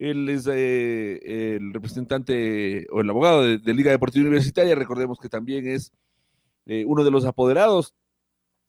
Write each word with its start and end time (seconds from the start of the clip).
él 0.00 0.30
es 0.30 0.48
eh, 0.50 1.56
el 1.56 1.74
representante 1.74 2.86
o 2.90 3.02
el 3.02 3.10
abogado 3.10 3.42
de, 3.42 3.74
Liga 3.74 3.90
Deportiva 3.90 4.26
Universitaria. 4.26 4.74
Recordemos 4.74 5.18
que 5.20 5.28
también 5.28 5.68
es 5.68 5.92
eh, 6.64 6.84
uno 6.86 7.04
de 7.04 7.10
los 7.10 7.26
apoderados 7.26 7.94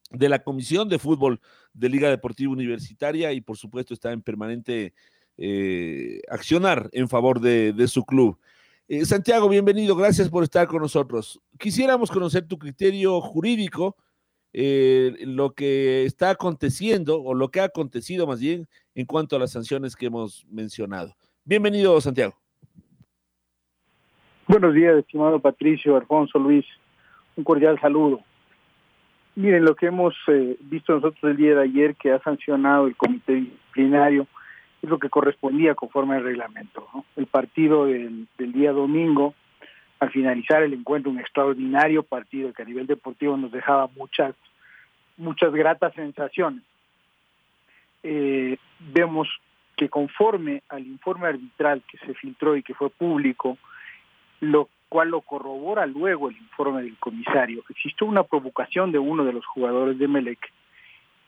de 0.09 0.27
la 0.27 0.43
Comisión 0.43 0.89
de 0.89 0.99
Fútbol 0.99 1.39
de 1.73 1.87
Liga 1.87 2.09
Deportiva 2.09 2.51
Universitaria 2.51 3.31
y 3.31 3.39
por 3.39 3.57
supuesto 3.57 3.93
está 3.93 4.11
en 4.11 4.21
permanente 4.21 4.93
eh, 5.37 6.21
accionar 6.29 6.89
en 6.91 7.07
favor 7.07 7.39
de, 7.39 7.71
de 7.71 7.87
su 7.87 8.03
club. 8.03 8.37
Santiago, 9.05 9.47
bienvenido, 9.47 9.95
gracias 9.95 10.27
por 10.27 10.43
estar 10.43 10.67
con 10.67 10.81
nosotros. 10.81 11.39
Quisiéramos 11.57 12.11
conocer 12.11 12.45
tu 12.45 12.59
criterio 12.59 13.21
jurídico, 13.21 13.95
lo 14.53 15.53
que 15.53 16.05
está 16.05 16.31
aconteciendo 16.31 17.21
o 17.21 17.33
lo 17.33 17.49
que 17.49 17.61
ha 17.61 17.65
acontecido 17.65 18.27
más 18.27 18.39
bien 18.39 18.67
en 18.95 19.05
cuanto 19.05 19.35
a 19.35 19.39
las 19.39 19.51
sanciones 19.51 19.95
que 19.95 20.07
hemos 20.07 20.45
mencionado. 20.49 21.15
Bienvenido, 21.43 21.99
Santiago. 22.01 22.35
Buenos 24.47 24.73
días, 24.73 24.97
estimado 24.97 25.39
Patricio, 25.39 25.95
Alfonso, 25.95 26.37
Luis. 26.37 26.65
Un 27.37 27.43
cordial 27.43 27.79
saludo. 27.79 28.21
Miren, 29.35 29.63
lo 29.63 29.75
que 29.75 29.85
hemos 29.85 30.13
eh, 30.27 30.57
visto 30.59 30.93
nosotros 30.93 31.23
el 31.23 31.37
día 31.37 31.55
de 31.55 31.63
ayer 31.63 31.95
que 31.95 32.11
ha 32.11 32.21
sancionado 32.21 32.87
el 32.87 32.97
comité 32.97 33.33
disciplinario 33.35 34.27
es 34.81 34.89
lo 34.89 34.99
que 34.99 35.09
correspondía 35.09 35.73
conforme 35.73 36.15
al 36.15 36.23
reglamento. 36.23 36.85
El 37.15 37.27
partido 37.27 37.85
del, 37.85 38.27
día 38.37 38.73
domingo, 38.73 39.33
al 40.01 40.11
finalizar 40.11 40.63
el 40.63 40.73
encuentro, 40.73 41.11
un 41.11 41.19
extraordinario 41.19 42.01
partido 42.03 42.51
que 42.51 42.63
a 42.63 42.65
nivel 42.65 42.87
deportivo 42.87 43.37
nos 43.37 43.51
dejaba 43.51 43.87
muchas, 43.95 44.35
muchas 45.15 45.53
gratas 45.53 45.93
sensaciones 45.93 46.63
eh, 48.03 48.57
vemos 48.79 49.27
que 49.75 49.89
conforme 49.89 50.63
al 50.69 50.85
informe 50.87 51.27
arbitral 51.27 51.83
que 51.89 51.99
se 51.99 52.15
filtró 52.15 52.55
y 52.55 52.63
que 52.63 52.73
fue 52.73 52.89
público, 52.89 53.59
lo 54.39 54.69
cual 54.89 55.09
lo 55.09 55.21
corrobora 55.21 55.85
luego 55.85 56.29
el 56.29 56.37
informe 56.37 56.81
del 56.81 56.97
comisario, 56.97 57.63
existió 57.69 58.07
una 58.07 58.23
provocación 58.23 58.91
de 58.91 58.97
uno 58.97 59.23
de 59.23 59.33
los 59.33 59.45
jugadores 59.45 59.99
de 59.99 60.07
Melec 60.07 60.39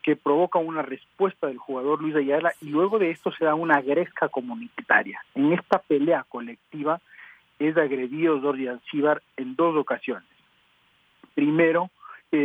que 0.02 0.16
provoca 0.16 0.58
una 0.58 0.82
respuesta 0.82 1.46
del 1.46 1.58
jugador 1.58 2.02
Luis 2.02 2.16
Ayala 2.16 2.52
y 2.60 2.70
luego 2.70 2.98
de 2.98 3.10
esto 3.10 3.32
se 3.32 3.44
da 3.44 3.54
una 3.54 3.80
gresca 3.80 4.28
comunitaria. 4.28 5.24
En 5.36 5.52
esta 5.52 5.78
pelea 5.78 6.26
colectiva 6.28 7.00
es 7.58 7.76
agredido 7.76 8.40
Jordi 8.40 8.68
Alcibar 8.68 9.22
en 9.36 9.56
dos 9.56 9.76
ocasiones. 9.76 10.28
Primero, 11.34 11.90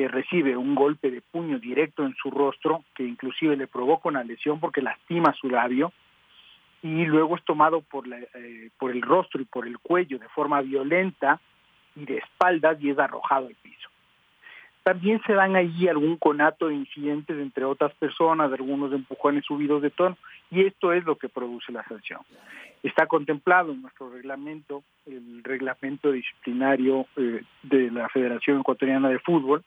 recibe 0.08 0.56
un 0.56 0.76
golpe 0.76 1.10
de 1.10 1.22
puño 1.22 1.60
directo 1.60 2.04
en 2.06 2.16
su 2.16 2.30
rostro, 2.30 2.84
que 2.96 3.04
inclusive 3.04 3.56
le 3.56 3.68
provoca 3.68 4.10
una 4.10 4.24
lesión 4.24 4.60
porque 4.60 4.82
lastima 4.82 5.34
su 5.34 5.50
labio, 5.50 5.92
y 6.82 7.06
luego 7.06 7.36
es 7.36 7.44
tomado 7.44 7.82
por, 7.82 8.08
la, 8.08 8.20
eh, 8.20 8.70
por 8.78 8.92
el 8.92 9.02
rostro 9.02 9.42
y 9.42 9.46
por 9.46 9.68
el 9.68 9.80
cuello 9.80 10.18
de 10.18 10.30
forma 10.30 10.62
violenta 10.62 11.42
y 11.96 12.06
de 12.06 12.18
espaldas 12.18 12.78
y 12.82 12.92
es 12.92 13.00
arrojado 13.00 13.48
al 13.48 13.56
piso. 13.56 13.90
También 14.84 15.22
se 15.28 15.34
dan 15.34 15.56
allí 15.56 15.88
algún 15.88 16.16
conato 16.16 16.70
de 16.70 16.76
incidentes 16.76 17.38
entre 17.38 17.66
otras 17.66 17.94
personas, 17.96 18.52
algunos 18.54 18.94
empujones 18.94 19.44
subidos 19.46 19.82
de 19.82 19.90
tono, 19.90 20.18
y 20.50 20.66
esto 20.66 20.94
es 20.94 21.04
lo 21.04 21.18
que 21.18 21.28
produce 21.28 21.72
la 21.72 21.84
sanción. 21.84 22.22
Está 22.82 23.08
contemplado 23.08 23.74
en 23.74 23.82
nuestro 23.82 24.10
reglamento, 24.10 24.84
el 25.06 25.44
reglamento 25.44 26.12
disciplinario 26.12 27.08
eh, 27.18 27.44
de 27.64 27.92
la 27.92 28.08
Federación 28.08 28.62
Ecuatoriana 28.62 29.10
de 29.10 29.20
Fútbol, 29.20 29.64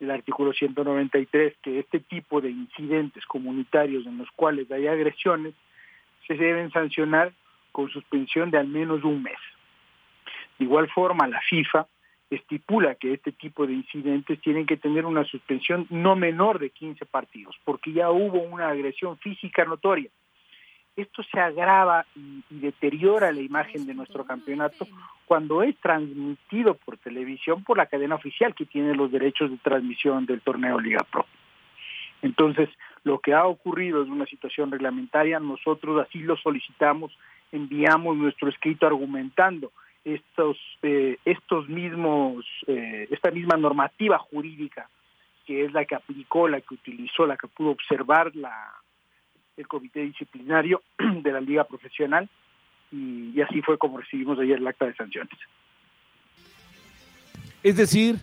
el 0.00 0.10
artículo 0.10 0.52
193, 0.52 1.54
que 1.62 1.78
este 1.78 2.00
tipo 2.00 2.42
de 2.42 2.50
incidentes 2.50 3.24
comunitarios 3.24 4.04
en 4.06 4.18
los 4.18 4.30
cuales 4.32 4.70
hay 4.70 4.86
agresiones 4.86 5.54
se 6.26 6.34
deben 6.34 6.70
sancionar 6.72 7.32
con 7.72 7.88
suspensión 7.88 8.50
de 8.50 8.58
al 8.58 8.68
menos 8.68 9.02
un 9.02 9.22
mes. 9.22 9.38
De 10.58 10.66
igual 10.66 10.90
forma, 10.90 11.26
la 11.26 11.40
FIFA 11.40 11.86
estipula 12.28 12.96
que 12.96 13.14
este 13.14 13.32
tipo 13.32 13.66
de 13.66 13.72
incidentes 13.72 14.40
tienen 14.42 14.66
que 14.66 14.76
tener 14.76 15.06
una 15.06 15.24
suspensión 15.24 15.86
no 15.88 16.16
menor 16.16 16.58
de 16.58 16.68
15 16.68 17.06
partidos, 17.06 17.56
porque 17.64 17.92
ya 17.92 18.10
hubo 18.10 18.40
una 18.42 18.68
agresión 18.68 19.16
física 19.18 19.64
notoria 19.64 20.10
esto 20.96 21.22
se 21.22 21.38
agrava 21.38 22.06
y, 22.14 22.42
deteriora 22.48 23.30
la 23.30 23.40
imagen 23.40 23.86
de 23.86 23.94
nuestro 23.94 24.24
campeonato 24.24 24.86
cuando 25.26 25.62
es 25.62 25.76
transmitido 25.76 26.74
por 26.74 26.96
televisión 26.96 27.62
por 27.64 27.76
la 27.76 27.86
cadena 27.86 28.14
oficial 28.14 28.54
que 28.54 28.64
tiene 28.64 28.94
los 28.94 29.12
derechos 29.12 29.50
de 29.50 29.58
transmisión 29.58 30.24
del 30.26 30.40
torneo 30.40 30.80
Liga 30.80 31.04
Pro. 31.10 31.26
Entonces, 32.22 32.70
lo 33.04 33.18
que 33.18 33.34
ha 33.34 33.46
ocurrido 33.46 34.02
es 34.02 34.08
una 34.08 34.24
situación 34.26 34.70
reglamentaria, 34.70 35.38
nosotros 35.38 36.06
así 36.06 36.20
lo 36.20 36.36
solicitamos, 36.36 37.16
enviamos 37.52 38.16
nuestro 38.16 38.48
escrito 38.48 38.86
argumentando 38.86 39.70
estos, 40.04 40.56
eh, 40.82 41.18
estos 41.24 41.68
mismos, 41.68 42.46
eh, 42.66 43.06
esta 43.10 43.30
misma 43.30 43.56
normativa 43.56 44.18
jurídica 44.18 44.88
que 45.46 45.64
es 45.64 45.72
la 45.72 45.84
que 45.84 45.94
aplicó, 45.94 46.48
la 46.48 46.60
que 46.60 46.74
utilizó, 46.74 47.24
la 47.24 47.36
que 47.36 47.46
pudo 47.46 47.70
observar 47.70 48.34
la, 48.34 48.74
el 49.56 49.66
comité 49.66 50.00
disciplinario 50.00 50.82
de 51.22 51.32
la 51.32 51.40
liga 51.40 51.64
profesional 51.64 52.28
y, 52.92 53.40
así 53.40 53.62
fue 53.62 53.78
como 53.78 53.98
recibimos 53.98 54.38
ayer 54.38 54.58
el 54.58 54.66
acta 54.66 54.86
de 54.86 54.94
sanciones. 54.94 55.36
Es 57.62 57.76
decir, 57.76 58.16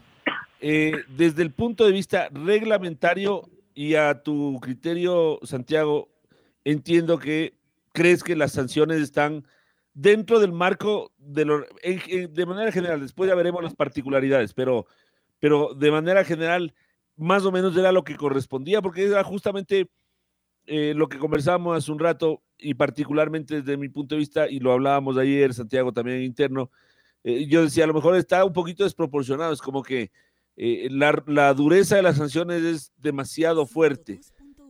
eh, 0.62 1.04
desde 1.10 1.44
el 1.44 1.52
punto 1.52 1.86
de 1.86 1.92
vista 1.92 2.30
reglamentario 2.32 3.50
y 3.74 3.96
a 3.96 4.24
tu 4.24 4.60
criterio, 4.62 5.40
Santiago, 5.44 6.10
entiendo 6.64 7.20
que 7.20 7.54
crees 7.92 8.24
que 8.24 8.36
las 8.36 8.54
sanciones 8.54 9.02
están 9.02 9.46
dentro 9.94 10.40
del 10.40 10.54
marco 10.54 11.12
de 11.18 11.46
lo, 11.46 11.66
de 11.84 12.46
manera 12.46 12.72
general, 12.72 13.02
después 13.02 13.30
ya 13.30 13.36
veremos 13.36 13.64
las 13.64 13.76
particularidades, 13.76 14.54
pero, 14.54 14.88
pero 15.40 15.74
de 15.74 15.92
manera 15.92 16.24
general, 16.24 16.74
más 17.16 17.46
o 17.46 17.52
menos 17.52 17.76
era 17.78 17.92
lo 17.92 18.04
que 18.04 18.16
correspondía, 18.16 18.82
porque 18.82 19.04
era 19.04 19.24
justamente 19.24 19.90
eh, 20.66 20.94
lo 20.96 21.10
que 21.10 21.18
conversábamos 21.18 21.78
hace 21.78 21.92
un 21.92 22.00
rato, 22.00 22.42
y 22.58 22.74
particularmente 22.74 23.62
desde 23.62 23.78
mi 23.78 23.90
punto 23.90 24.16
de 24.16 24.20
vista, 24.20 24.50
y 24.50 24.60
lo 24.60 24.72
hablábamos 24.72 25.18
ayer, 25.18 25.54
Santiago 25.54 25.92
también 25.92 26.22
interno, 26.22 26.72
eh, 27.24 27.46
yo 27.48 27.64
decía, 27.64 27.84
a 27.84 27.88
lo 27.88 27.94
mejor 27.94 28.16
está 28.16 28.46
un 28.46 28.54
poquito 28.54 28.84
desproporcionado, 28.84 29.52
es 29.52 29.62
como 29.62 29.84
que 29.84 30.12
eh, 30.56 30.88
la, 30.90 31.54
dureza 31.54 31.96
de 31.98 32.04
las 32.04 32.18
sanciones 32.18 32.64
es 32.64 32.94
demasiado 32.98 33.66
fuerte. 33.66 34.20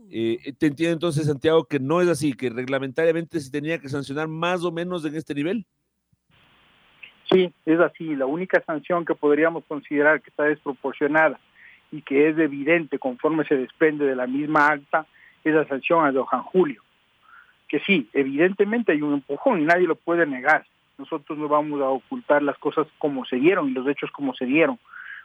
¿Te 0.10 0.68
entiendo 0.68 0.94
entonces, 0.94 1.26
Santiago, 1.26 1.66
que 1.66 1.80
no 1.80 2.00
es 2.00 2.08
así, 2.08 2.34
que 2.34 2.52
reglamentariamente 2.52 3.40
se 3.40 3.50
tenía 3.50 3.80
que 3.80 3.90
sancionar 3.90 4.28
más 4.28 4.64
o 4.64 4.72
menos 4.72 5.04
en 5.06 5.16
este 5.16 5.34
nivel? 5.34 5.66
Sí, 7.32 7.52
es 7.66 7.80
así. 7.80 8.16
La 8.16 8.28
única 8.28 8.64
sanción 8.64 9.06
que 9.06 9.16
podríamos 9.16 9.64
considerar 9.66 10.22
que 10.22 10.30
está 10.30 10.44
desproporcionada 10.44 11.40
y 11.92 12.04
que 12.04 12.30
es 12.30 12.38
evidente 12.38 13.00
conforme 13.00 13.44
se 13.46 13.56
desprende 13.56 14.06
de 14.06 14.16
la 14.16 14.28
misma 14.28 14.68
acta 14.68 15.08
esa 15.44 15.66
sanción 15.68 16.06
a 16.06 16.12
Johan 16.12 16.44
Julio. 16.44 16.82
Que 17.68 17.80
sí, 17.82 18.10
evidentemente 18.14 18.92
hay 18.92 19.02
un 19.02 19.14
empujón 19.14 19.62
y 19.62 19.66
nadie 19.66 19.88
lo 19.88 19.96
puede 19.96 20.26
negar. 20.26 20.66
Nosotros 20.98 21.38
no 21.38 21.48
vamos 21.48 21.82
a 21.82 21.90
ocultar 21.90 22.44
las 22.44 22.58
cosas 22.58 22.88
como 22.98 23.26
se 23.26 23.38
dieron 23.38 23.70
y 23.70 23.72
los 23.72 23.88
hechos 23.88 24.12
como 24.12 24.34
se 24.36 24.46
dieron, 24.46 24.80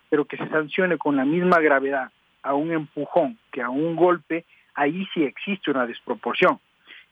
pero 0.08 0.24
que 0.24 0.36
se 0.36 0.48
sancione 0.48 0.96
con 0.96 1.16
la 1.16 1.24
misma 1.24 1.60
gravedad 1.60 2.10
a 2.42 2.54
un 2.54 2.72
empujón 2.72 3.38
que 3.52 3.60
a 3.60 3.68
un 3.68 3.96
golpe, 3.96 4.44
ahí 4.74 5.06
sí 5.12 5.24
existe 5.24 5.70
una 5.70 5.86
desproporción. 5.86 6.58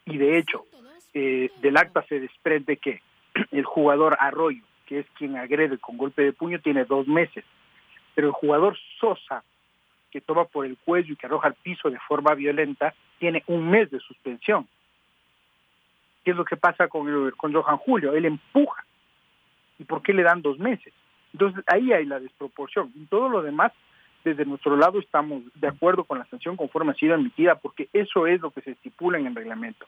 Y 0.06 0.16
de 0.16 0.38
hecho, 0.38 0.64
eh, 1.12 1.50
del 1.60 1.76
acta 1.76 2.04
se 2.08 2.20
desprende 2.20 2.76
que 2.76 3.02
el 3.50 3.64
jugador 3.64 4.16
Arroyo, 4.20 4.62
que 4.86 5.00
es 5.00 5.06
quien 5.18 5.36
agrede 5.36 5.78
con 5.78 5.98
golpe 5.98 6.22
de 6.22 6.32
puño, 6.32 6.60
tiene 6.60 6.84
dos 6.84 7.06
meses, 7.08 7.44
pero 8.14 8.28
el 8.28 8.32
jugador 8.32 8.78
Sosa, 8.98 9.44
que 10.16 10.22
toma 10.22 10.46
por 10.46 10.64
el 10.64 10.78
cuello 10.78 11.12
y 11.12 11.16
que 11.16 11.26
arroja 11.26 11.48
al 11.48 11.54
piso 11.54 11.90
de 11.90 11.98
forma 12.08 12.34
violenta, 12.34 12.94
tiene 13.18 13.44
un 13.48 13.68
mes 13.68 13.90
de 13.90 14.00
suspensión. 14.00 14.66
¿Qué 16.24 16.30
es 16.30 16.36
lo 16.38 16.46
que 16.46 16.56
pasa 16.56 16.88
con, 16.88 17.30
con 17.32 17.52
Johan 17.52 17.76
Julio? 17.76 18.14
Él 18.14 18.24
empuja. 18.24 18.82
¿Y 19.78 19.84
por 19.84 20.02
qué 20.02 20.14
le 20.14 20.22
dan 20.22 20.40
dos 20.40 20.58
meses? 20.58 20.94
Entonces 21.34 21.62
ahí 21.66 21.92
hay 21.92 22.06
la 22.06 22.18
desproporción. 22.18 22.90
Y 22.94 23.04
todo 23.04 23.28
lo 23.28 23.42
demás, 23.42 23.72
desde 24.24 24.46
nuestro 24.46 24.74
lado 24.74 25.00
estamos 25.00 25.42
de 25.54 25.68
acuerdo 25.68 26.04
con 26.04 26.18
la 26.18 26.24
sanción 26.24 26.56
conforme 26.56 26.92
ha 26.92 26.94
sido 26.94 27.14
emitida, 27.14 27.56
porque 27.56 27.90
eso 27.92 28.26
es 28.26 28.40
lo 28.40 28.50
que 28.52 28.62
se 28.62 28.70
estipula 28.70 29.18
en 29.18 29.26
el 29.26 29.34
reglamento. 29.34 29.84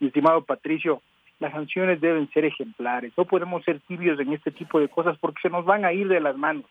Y 0.00 0.06
estimado 0.06 0.40
Patricio, 0.40 1.02
las 1.38 1.52
sanciones 1.52 2.00
deben 2.00 2.30
ser 2.30 2.46
ejemplares. 2.46 3.12
No 3.14 3.26
podemos 3.26 3.62
ser 3.62 3.80
tibios 3.80 4.18
en 4.20 4.32
este 4.32 4.52
tipo 4.52 4.80
de 4.80 4.88
cosas 4.88 5.18
porque 5.18 5.42
se 5.42 5.50
nos 5.50 5.66
van 5.66 5.84
a 5.84 5.92
ir 5.92 6.08
de 6.08 6.20
las 6.20 6.38
manos. 6.38 6.64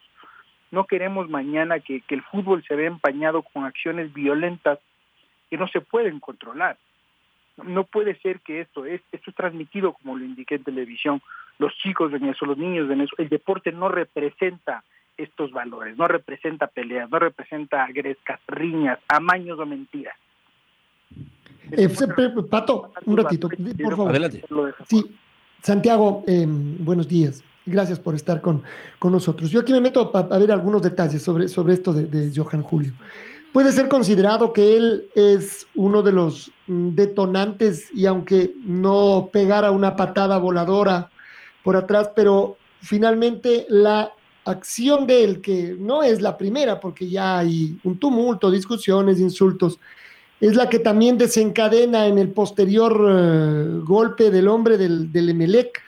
No 0.72 0.86
queremos 0.86 1.30
mañana 1.30 1.80
que, 1.80 2.04
el 2.08 2.22
fútbol 2.24 2.64
se 2.68 2.76
vea 2.76 2.88
empañado 2.88 3.42
con 3.42 3.66
acciones 3.66 4.14
violentas 4.14 4.80
que 5.50 5.58
no 5.58 5.68
se 5.68 5.82
pueden 5.82 6.20
controlar. 6.20 6.78
No 7.64 7.86
puede 7.86 8.20
ser 8.20 8.42
que 8.42 8.62
esto 8.62 8.86
es, 8.86 9.02
esto 9.12 9.30
es 9.30 9.36
transmitido 9.36 9.94
como 9.94 10.18
lo 10.18 10.26
indiqué 10.26 10.56
en 10.56 10.64
televisión. 10.64 11.22
Los 11.58 11.74
chicos 11.78 12.12
ven 12.12 12.26
eso, 12.26 12.46
los 12.46 12.58
niños 12.58 12.88
ven 12.88 13.02
eso. 13.02 13.16
El 13.18 13.30
deporte 13.30 13.72
no 13.72 13.88
representa 13.88 14.84
estos 15.18 15.52
valores, 15.52 15.98
no 15.98 16.08
representa 16.08 16.68
peleas, 16.68 17.10
no 17.10 17.20
representa 17.20 17.86
agrescas, 17.86 18.40
riñas, 18.48 19.00
amaños 19.08 19.58
o 19.60 19.66
mentiras. 19.66 20.18
Eh, 21.72 21.90
Pato, 22.50 22.92
un 23.06 23.18
ratito, 23.18 23.50
por 23.50 23.96
favor. 23.96 24.10
Adelante. 24.10 24.44
Sí, 24.86 25.04
Santiago, 25.62 26.24
em, 26.28 26.84
buenos 26.84 27.08
días. 27.08 27.44
Gracias 27.66 27.98
por 28.00 28.14
estar 28.14 28.42
con, 28.42 28.64
con 29.00 29.12
nosotros. 29.12 29.50
Yo 29.50 29.62
aquí 29.62 29.74
me 29.74 29.82
meto 29.82 30.12
a, 30.14 30.38
ver 30.38 30.52
algunos 30.52 30.82
detalles 30.84 31.22
sobre, 31.22 31.48
sobre 31.48 31.74
esto 31.74 31.94
de, 31.94 32.06
de, 32.06 32.32
Johan 32.36 32.62
Julio. 32.62 32.94
Puede 33.52 33.72
ser 33.72 33.88
considerado 33.88 34.54
que 34.54 34.78
él 34.78 35.10
es 35.16 35.66
uno 35.76 36.04
de 36.04 36.12
los 36.12 36.52
detonantes 36.68 37.88
y 37.94 38.06
aunque 38.06 38.54
no 38.64 39.30
pegara 39.32 39.72
una 39.72 39.96
patada 39.96 40.38
voladora 40.38 41.10
por 41.64 41.76
atrás, 41.76 42.12
pero 42.16 42.58
finalmente 42.82 43.66
la 43.70 44.12
acción 44.46 45.08
de 45.08 45.24
él, 45.24 45.42
que 45.42 45.76
no 45.80 46.04
es 46.04 46.22
la 46.22 46.38
primera 46.38 46.80
porque 46.80 47.10
ya 47.10 47.40
hay 47.40 47.80
un 47.84 47.98
tumulto, 47.98 48.52
discusiones, 48.52 49.20
insultos, 49.20 49.80
es 50.40 50.56
la 50.56 50.70
que 50.70 50.80
también 50.80 51.18
desencadena 51.18 52.08
en 52.08 52.20
el 52.20 52.30
posterior 52.30 52.94
eh, 53.10 53.80
golpe 53.84 54.30
del 54.30 54.48
hombre 54.48 54.78
del, 54.78 55.12
del 55.12 55.30
Emelec. 55.30 55.82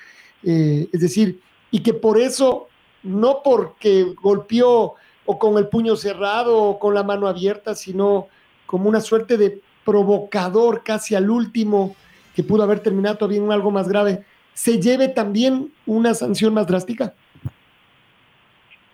Eh, 0.43 0.87
es 0.91 1.01
decir, 1.01 1.41
y 1.71 1.81
que 1.81 1.93
por 1.93 2.19
eso, 2.19 2.67
no 3.03 3.41
porque 3.43 4.13
golpeó 4.21 4.95
o 5.25 5.39
con 5.39 5.57
el 5.57 5.67
puño 5.67 5.95
cerrado 5.95 6.57
o 6.57 6.79
con 6.79 6.93
la 6.93 7.03
mano 7.03 7.27
abierta, 7.27 7.75
sino 7.75 8.27
como 8.65 8.89
una 8.89 9.01
suerte 9.01 9.37
de 9.37 9.61
provocador 9.85 10.83
casi 10.83 11.15
al 11.15 11.29
último, 11.29 11.95
que 12.35 12.43
pudo 12.43 12.63
haber 12.63 12.81
terminado 12.81 13.17
todavía 13.17 13.41
en 13.41 13.51
algo 13.51 13.71
más 13.71 13.87
grave, 13.87 14.23
se 14.53 14.79
lleve 14.79 15.07
también 15.07 15.71
una 15.85 16.13
sanción 16.13 16.53
más 16.53 16.67
drástica? 16.67 17.13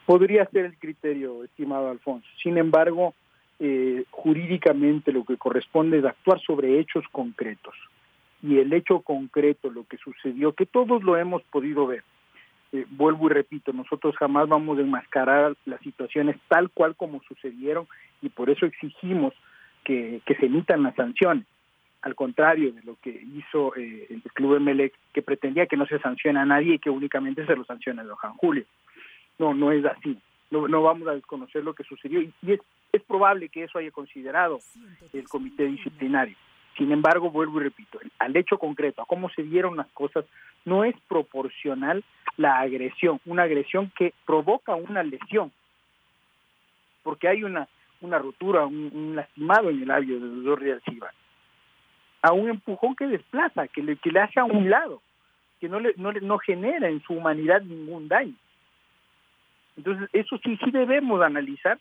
Podría 0.06 0.46
ser 0.50 0.66
el 0.66 0.78
criterio, 0.78 1.44
estimado 1.44 1.90
Alfonso. 1.90 2.28
Sin 2.42 2.58
embargo, 2.58 3.14
eh, 3.60 4.04
jurídicamente 4.12 5.12
lo 5.12 5.24
que 5.24 5.38
corresponde 5.38 6.00
es 6.00 6.06
actuar 6.06 6.42
sobre 6.42 6.80
hechos 6.80 7.06
concretos. 7.12 7.74
Y 8.42 8.60
el 8.60 8.74
hecho 8.74 9.00
concreto, 9.00 9.70
lo 9.70 9.86
que 9.86 9.98
sucedió, 9.98 10.54
que 10.54 10.66
todos 10.66 11.02
lo 11.04 11.16
hemos 11.16 11.44
podido 11.44 11.88
ver, 11.88 12.04
eh, 12.74 12.86
vuelvo 12.90 13.28
y 13.28 13.34
repito, 13.34 13.72
nosotros 13.72 14.16
jamás 14.18 14.50
vamos 14.50 14.78
a 14.78 14.82
enmascarar 14.82 15.56
las 15.66 15.80
situaciones 15.82 16.38
tal 16.48 16.70
cual 16.70 16.96
como 16.96 17.22
sucedieron 17.24 17.88
y 18.22 18.30
por 18.30 18.50
eso 18.50 18.66
exigimos 18.66 19.34
que, 19.84 20.22
se 20.26 20.46
emitan 20.46 20.84
las 20.84 20.96
sanciones. 20.96 21.46
Al 22.02 22.16
contrario 22.16 22.74
de 22.74 22.84
lo 22.84 22.98
que 23.02 23.10
hizo 23.10 23.74
eh, 23.78 24.08
el 24.10 24.22
Club 24.34 24.56
Emelec, 24.56 24.94
que 25.14 25.22
pretendía 25.22 25.68
que 25.68 25.78
no 25.78 25.86
se 25.86 26.00
sancione 26.00 26.40
a 26.40 26.46
nadie 26.46 26.76
y 26.76 26.80
que 26.80 26.90
únicamente 26.90 27.46
se 27.46 27.56
lo 27.56 27.64
sancione 27.64 28.02
a 28.02 28.06
Johan 28.06 28.34
Julio. 28.34 28.66
No, 29.40 29.54
no 29.54 29.72
es 29.72 29.86
así. 29.86 30.20
No, 30.52 30.68
no 30.68 30.82
vamos 30.82 31.08
a 31.08 31.16
desconocer 31.16 31.64
lo 31.64 31.74
que 31.74 31.84
sucedió 31.84 32.22
y, 32.22 32.34
y 32.42 32.54
es 32.54 32.60
es 32.94 33.02
probable 33.02 33.50
que 33.50 33.64
eso 33.64 33.80
haya 33.80 33.92
considerado 33.92 34.60
el 35.12 35.28
comité 35.28 35.66
disciplinario. 35.66 36.38
Sin 36.78 36.92
embargo, 36.92 37.30
vuelvo 37.30 37.60
y 37.60 37.66
repito, 37.66 38.00
al 38.20 38.36
hecho 38.36 38.58
concreto, 38.58 39.02
a 39.02 39.06
cómo 39.06 39.30
se 39.30 39.44
dieron 39.44 39.78
las 39.78 39.88
cosas, 39.90 40.26
no 40.66 40.84
es 40.84 40.96
proporcional 41.08 42.04
la 42.38 42.60
agresión, 42.60 43.20
una 43.26 43.44
agresión 43.44 43.92
que 43.96 44.14
provoca 44.26 44.74
una 44.76 45.04
lesión, 45.04 45.52
porque 47.04 47.28
hay 47.28 47.44
una, 47.44 47.68
una 48.02 48.18
rotura, 48.18 48.66
un, 48.66 49.14
lastimado 49.16 49.70
en 49.70 49.82
el 49.82 49.88
labio 49.88 50.20
de 50.20 50.28
los 50.28 50.60
Real 50.60 50.82
Silva, 50.86 51.12
a 52.24 52.34
un 52.34 52.50
empujón 52.50 52.96
que 52.96 53.06
desplaza, 53.06 53.68
que 53.68 53.84
le, 53.84 53.98
que 53.98 54.12
le 54.12 54.22
hace 54.22 54.40
a 54.40 54.46
un 54.46 54.70
lado, 54.70 55.02
que 55.60 55.70
no, 55.70 55.80
le, 55.80 55.94
no, 55.98 56.12
no 56.12 56.38
genera 56.40 56.90
en 56.90 57.04
su 57.04 57.14
humanidad 57.14 57.62
ningún 57.62 58.08
daño. 58.08 58.34
Entonces, 59.78 60.10
eso 60.14 60.38
sí, 60.44 60.58
sí 60.64 60.72
debemos 60.72 61.22
analizar 61.22 61.78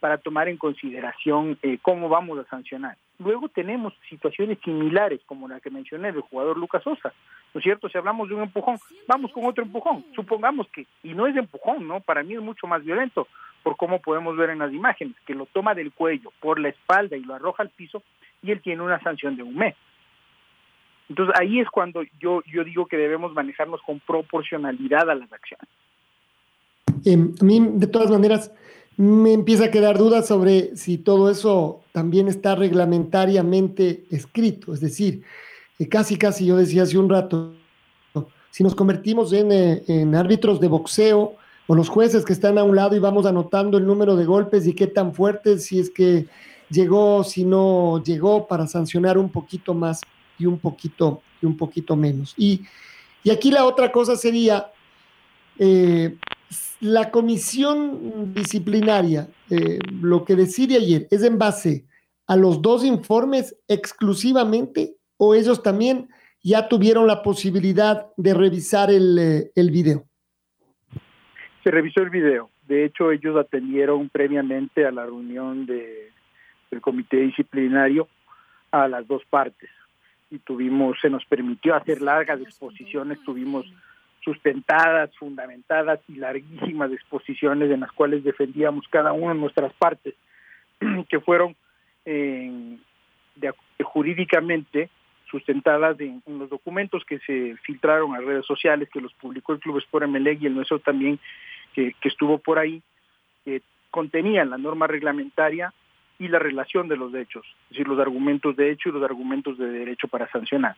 para 0.00 0.18
tomar 0.18 0.48
en 0.48 0.56
consideración 0.56 1.58
eh, 1.62 1.78
cómo 1.82 2.08
vamos 2.08 2.38
a 2.38 2.48
sancionar. 2.48 2.96
Luego 3.18 3.48
tenemos 3.48 3.92
situaciones 4.08 4.58
similares, 4.64 5.20
como 5.26 5.48
la 5.48 5.58
que 5.58 5.70
mencioné 5.70 6.12
del 6.12 6.22
jugador 6.22 6.56
Lucas 6.56 6.84
Sosa, 6.84 7.12
¿no 7.52 7.58
es 7.58 7.64
cierto? 7.64 7.88
Si 7.88 7.98
hablamos 7.98 8.28
de 8.28 8.34
un 8.36 8.42
empujón, 8.42 8.78
vamos 9.08 9.32
con 9.32 9.44
otro 9.44 9.64
empujón. 9.64 10.04
Supongamos 10.14 10.68
que, 10.68 10.86
y 11.02 11.14
no 11.14 11.26
es 11.26 11.34
de 11.34 11.40
empujón, 11.40 11.88
¿no? 11.88 12.00
Para 12.00 12.22
mí 12.22 12.34
es 12.34 12.40
mucho 12.40 12.68
más 12.68 12.84
violento, 12.84 13.26
por 13.64 13.76
cómo 13.76 14.00
podemos 14.00 14.36
ver 14.36 14.50
en 14.50 14.60
las 14.60 14.72
imágenes, 14.72 15.16
que 15.26 15.34
lo 15.34 15.46
toma 15.46 15.74
del 15.74 15.92
cuello, 15.92 16.32
por 16.40 16.60
la 16.60 16.68
espalda 16.68 17.16
y 17.16 17.24
lo 17.24 17.34
arroja 17.34 17.64
al 17.64 17.70
piso, 17.70 18.04
y 18.40 18.52
él 18.52 18.62
tiene 18.62 18.82
una 18.82 19.00
sanción 19.00 19.36
de 19.36 19.42
un 19.42 19.56
mes. 19.56 19.74
Entonces 21.08 21.34
ahí 21.40 21.58
es 21.58 21.68
cuando 21.70 22.02
yo, 22.20 22.42
yo 22.46 22.62
digo 22.62 22.86
que 22.86 22.96
debemos 22.96 23.32
manejarnos 23.32 23.80
con 23.82 23.98
proporcionalidad 24.00 25.10
a 25.10 25.14
las 25.14 25.32
acciones. 25.32 25.68
Em, 27.04 27.32
a 27.40 27.44
mí, 27.44 27.60
de 27.74 27.86
todas 27.86 28.10
maneras, 28.10 28.52
me 28.98 29.32
empieza 29.32 29.66
a 29.66 29.70
quedar 29.70 29.96
dudas 29.96 30.26
sobre 30.26 30.76
si 30.76 30.98
todo 30.98 31.30
eso 31.30 31.82
también 31.92 32.26
está 32.26 32.56
reglamentariamente 32.56 34.04
escrito. 34.10 34.74
Es 34.74 34.80
decir, 34.80 35.22
eh, 35.78 35.88
casi, 35.88 36.16
casi 36.16 36.46
yo 36.46 36.56
decía 36.56 36.82
hace 36.82 36.98
un 36.98 37.08
rato, 37.08 37.52
si 38.50 38.64
nos 38.64 38.74
convertimos 38.74 39.32
en, 39.32 39.52
eh, 39.52 39.84
en, 39.86 40.16
árbitros 40.16 40.58
de 40.58 40.66
boxeo 40.66 41.36
o 41.68 41.74
los 41.76 41.88
jueces 41.88 42.24
que 42.24 42.32
están 42.32 42.58
a 42.58 42.64
un 42.64 42.74
lado 42.74 42.96
y 42.96 42.98
vamos 42.98 43.24
anotando 43.24 43.78
el 43.78 43.86
número 43.86 44.16
de 44.16 44.24
golpes 44.24 44.66
y 44.66 44.72
qué 44.72 44.88
tan 44.88 45.14
fuertes, 45.14 45.66
si 45.66 45.78
es 45.78 45.90
que 45.90 46.26
llegó, 46.68 47.22
si 47.22 47.44
no 47.44 48.02
llegó, 48.02 48.48
para 48.48 48.66
sancionar 48.66 49.16
un 49.16 49.30
poquito 49.30 49.74
más 49.74 50.00
y 50.40 50.46
un 50.46 50.58
poquito, 50.58 51.22
y 51.40 51.46
un 51.46 51.56
poquito 51.56 51.94
menos. 51.94 52.34
Y, 52.36 52.62
y 53.22 53.30
aquí 53.30 53.52
la 53.52 53.64
otra 53.64 53.92
cosa 53.92 54.16
sería, 54.16 54.72
eh, 55.56 56.16
la 56.80 57.10
comisión 57.10 58.32
disciplinaria, 58.34 59.28
eh, 59.50 59.78
lo 60.00 60.24
que 60.24 60.36
decide 60.36 60.76
ayer, 60.76 61.06
¿es 61.10 61.22
en 61.22 61.38
base 61.38 61.84
a 62.26 62.36
los 62.36 62.62
dos 62.62 62.84
informes 62.84 63.56
exclusivamente 63.68 64.94
o 65.16 65.34
ellos 65.34 65.62
también 65.62 66.08
ya 66.42 66.68
tuvieron 66.68 67.06
la 67.06 67.22
posibilidad 67.22 68.06
de 68.16 68.34
revisar 68.34 68.90
el, 68.90 69.18
eh, 69.18 69.50
el 69.54 69.70
video? 69.70 70.04
Se 71.64 71.70
revisó 71.70 72.00
el 72.00 72.10
video. 72.10 72.50
De 72.66 72.84
hecho, 72.84 73.10
ellos 73.10 73.36
atendieron 73.36 74.08
previamente 74.08 74.86
a 74.86 74.92
la 74.92 75.04
reunión 75.06 75.66
de, 75.66 76.10
del 76.70 76.80
comité 76.80 77.16
disciplinario 77.16 78.08
a 78.70 78.86
las 78.88 79.06
dos 79.08 79.22
partes 79.28 79.70
y 80.30 80.38
tuvimos, 80.38 80.98
se 81.00 81.08
nos 81.08 81.24
permitió 81.24 81.74
hacer 81.74 82.02
largas 82.02 82.40
exposiciones, 82.40 83.18
tuvimos 83.24 83.66
sustentadas, 84.28 85.10
fundamentadas 85.16 86.00
y 86.06 86.16
larguísimas 86.16 86.92
exposiciones 86.92 87.70
en 87.70 87.80
las 87.80 87.92
cuales 87.92 88.22
defendíamos 88.22 88.86
cada 88.88 89.12
una 89.12 89.32
de 89.32 89.40
nuestras 89.40 89.72
partes, 89.72 90.14
que 91.08 91.18
fueron 91.20 91.56
eh, 92.04 92.76
jurídicamente 93.82 94.90
sustentadas 95.30 95.98
en, 96.00 96.22
los 96.26 96.50
documentos 96.50 97.04
que 97.06 97.18
se 97.20 97.56
filtraron 97.62 98.14
a 98.14 98.20
redes 98.20 98.44
sociales, 98.44 98.90
que 98.92 99.00
los 99.00 99.14
publicó 99.14 99.54
el 99.54 99.60
Club 99.60 99.78
Sport 99.78 100.08
MLEG 100.08 100.42
y 100.42 100.46
el 100.46 100.54
nuestro 100.54 100.78
también, 100.78 101.18
que, 101.74 101.94
estuvo 102.02 102.36
por 102.36 102.58
ahí, 102.58 102.82
que 103.46 103.62
contenían 103.90 104.50
la 104.50 104.58
norma 104.58 104.86
reglamentaria 104.86 105.72
y 106.18 106.28
la 106.28 106.38
relación 106.38 106.88
de 106.88 106.96
los 106.96 107.14
hechos, 107.14 107.46
es 107.64 107.70
decir, 107.70 107.88
los 107.88 107.98
argumentos 107.98 108.56
de 108.56 108.72
hecho 108.72 108.90
y 108.90 108.92
los 108.92 109.02
argumentos 109.02 109.56
de 109.56 109.70
derecho 109.70 110.06
para 110.08 110.28
sancionar. 110.30 110.76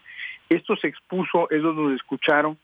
Esto 0.49 0.77
se 0.77 0.87
expuso, 0.87 1.49
ellos 1.51 1.75
nos 1.75 1.95
escucharon, 1.95 2.59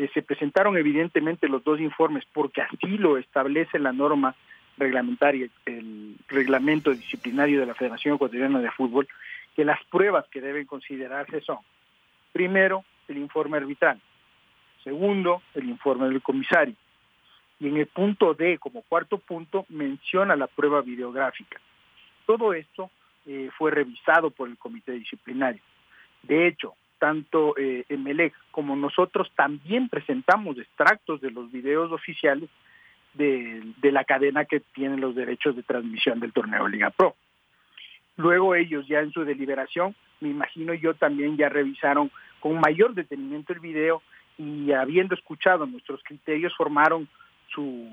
eh, 0.00 0.10
se 0.14 0.22
presentaron 0.22 0.78
evidentemente 0.78 1.46
los 1.46 1.62
dos 1.62 1.78
informes 1.78 2.24
porque 2.32 2.62
así 2.62 2.96
lo 2.96 3.18
establece 3.18 3.78
la 3.78 3.92
norma 3.92 4.34
reglamentaria, 4.78 5.46
el 5.66 6.16
reglamento 6.26 6.90
disciplinario 6.90 7.60
de 7.60 7.66
la 7.66 7.74
Federación 7.74 8.14
Ecuatoriana 8.14 8.60
de 8.60 8.70
Fútbol, 8.70 9.06
que 9.54 9.62
las 9.62 9.78
pruebas 9.90 10.24
que 10.28 10.40
deben 10.40 10.64
considerarse 10.64 11.42
son, 11.42 11.58
primero, 12.32 12.82
el 13.08 13.18
informe 13.18 13.58
arbitral, 13.58 14.00
segundo, 14.82 15.42
el 15.54 15.68
informe 15.68 16.08
del 16.08 16.22
comisario, 16.22 16.74
y 17.58 17.68
en 17.68 17.76
el 17.76 17.86
punto 17.86 18.32
D, 18.32 18.56
como 18.56 18.80
cuarto 18.80 19.18
punto, 19.18 19.66
menciona 19.68 20.34
la 20.34 20.46
prueba 20.46 20.80
videográfica. 20.80 21.60
todo 22.24 22.54
esto 22.54 22.90
eh, 23.26 23.50
fue 23.58 23.70
revisado 23.70 24.30
por 24.30 24.48
el 24.48 24.56
comité 24.56 24.92
disciplinario. 24.92 25.60
De 26.22 26.46
hecho, 26.46 26.74
tanto 27.00 27.56
eh, 27.56 27.84
Emelec 27.88 28.34
como 28.52 28.76
nosotros 28.76 29.32
también 29.34 29.88
presentamos 29.88 30.58
extractos 30.58 31.20
de 31.20 31.32
los 31.32 31.50
videos 31.50 31.90
oficiales 31.90 32.48
de, 33.14 33.62
de, 33.78 33.90
la 33.90 34.04
cadena 34.04 34.44
que 34.44 34.60
tiene 34.60 34.98
los 34.98 35.16
derechos 35.16 35.56
de 35.56 35.64
transmisión 35.64 36.20
del 36.20 36.32
torneo 36.32 36.68
Liga 36.68 36.90
Pro. 36.90 37.16
Luego 38.16 38.54
ellos 38.54 38.86
ya 38.86 39.00
en 39.00 39.10
su 39.10 39.24
deliberación, 39.24 39.96
me 40.20 40.28
imagino 40.28 40.74
yo 40.74 40.94
también 40.94 41.36
ya 41.36 41.48
revisaron 41.48 42.10
con 42.38 42.60
mayor 42.60 42.94
detenimiento 42.94 43.52
el 43.52 43.60
video 43.60 44.02
y 44.38 44.70
habiendo 44.72 45.14
escuchado 45.14 45.66
nuestros 45.66 46.02
criterios 46.04 46.54
formaron 46.56 47.08
su, 47.48 47.88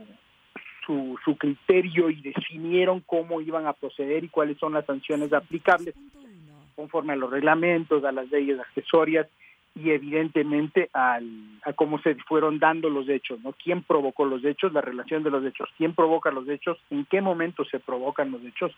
su, 0.85 1.17
su 1.23 1.37
criterio 1.37 2.09
y 2.09 2.21
definieron 2.21 2.99
cómo 2.99 3.41
iban 3.41 3.65
a 3.65 3.73
proceder 3.73 4.25
y 4.25 4.29
cuáles 4.29 4.57
son 4.57 4.73
las 4.73 4.85
sanciones 4.85 5.33
aplicables 5.33 5.95
conforme 6.77 7.13
a 7.13 7.17
los 7.17 7.31
reglamentos, 7.31 8.05
a 8.05 8.11
las 8.11 8.29
leyes 8.31 8.59
accesorias 8.59 9.27
y 9.75 9.89
evidentemente 9.89 10.89
al, 10.93 11.27
a 11.63 11.73
cómo 11.73 11.99
se 11.99 12.15
fueron 12.15 12.59
dando 12.59 12.89
los 12.89 13.09
hechos, 13.09 13.39
¿no? 13.43 13.53
¿Quién 13.53 13.81
provocó 13.83 14.25
los 14.25 14.45
hechos? 14.45 14.71
La 14.73 14.81
relación 14.81 15.23
de 15.23 15.31
los 15.31 15.43
hechos. 15.43 15.69
¿Quién 15.77 15.93
provoca 15.93 16.31
los 16.31 16.47
hechos? 16.47 16.77
¿En 16.91 17.05
qué 17.05 17.19
momento 17.19 17.65
se 17.65 17.79
provocan 17.79 18.31
los 18.31 18.43
hechos? 18.45 18.71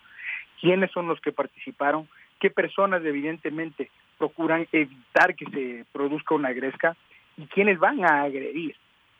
¿Quiénes 0.59 0.91
son 0.91 1.07
los 1.07 1.19
que 1.21 1.33
participaron? 1.33 2.07
¿Qué 2.39 2.49
personas 2.49 3.03
evidentemente 3.03 3.91
procuran 4.17 4.65
evitar 4.71 5.35
que 5.35 5.45
se 5.51 5.85
produzca 5.91 6.35
una 6.35 6.49
agresca? 6.49 6.95
¿Y 7.37 7.45
quiénes 7.47 7.79
van 7.79 8.03
a 8.03 8.23
agredir? 8.23 8.75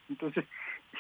Entonces, 0.09 0.45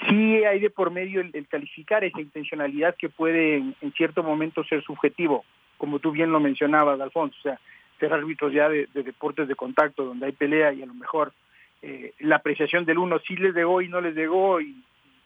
sí 0.07 0.43
hay 0.43 0.59
de 0.59 0.69
por 0.69 0.91
medio 0.91 1.21
el, 1.21 1.47
calificar 1.47 2.03
esa 2.03 2.21
intencionalidad 2.21 2.95
que 2.95 3.09
puede 3.09 3.57
en, 3.57 3.93
cierto 3.95 4.23
momento 4.23 4.63
ser 4.63 4.83
subjetivo, 4.83 5.43
como 5.79 5.97
tú 5.97 6.11
bien 6.11 6.31
lo 6.31 6.39
mencionabas, 6.39 7.01
Alfonso, 7.01 7.35
o 7.39 7.41
sea, 7.41 7.59
ser 7.99 8.13
árbitros 8.13 8.53
ya 8.53 8.69
de, 8.69 8.87
deportes 8.93 9.47
de 9.47 9.55
contacto, 9.55 10.05
donde 10.05 10.27
hay 10.27 10.33
pelea 10.33 10.71
y 10.71 10.83
a 10.83 10.85
lo 10.85 10.93
mejor 10.93 11.33
eh, 11.81 12.13
la 12.19 12.35
apreciación 12.35 12.85
del 12.85 12.99
uno 12.99 13.17
sí 13.25 13.35
les 13.35 13.55
llegó 13.55 13.81
y 13.81 13.87
no 13.87 13.99
les 14.01 14.13
llegó 14.13 14.61
y, 14.61 14.83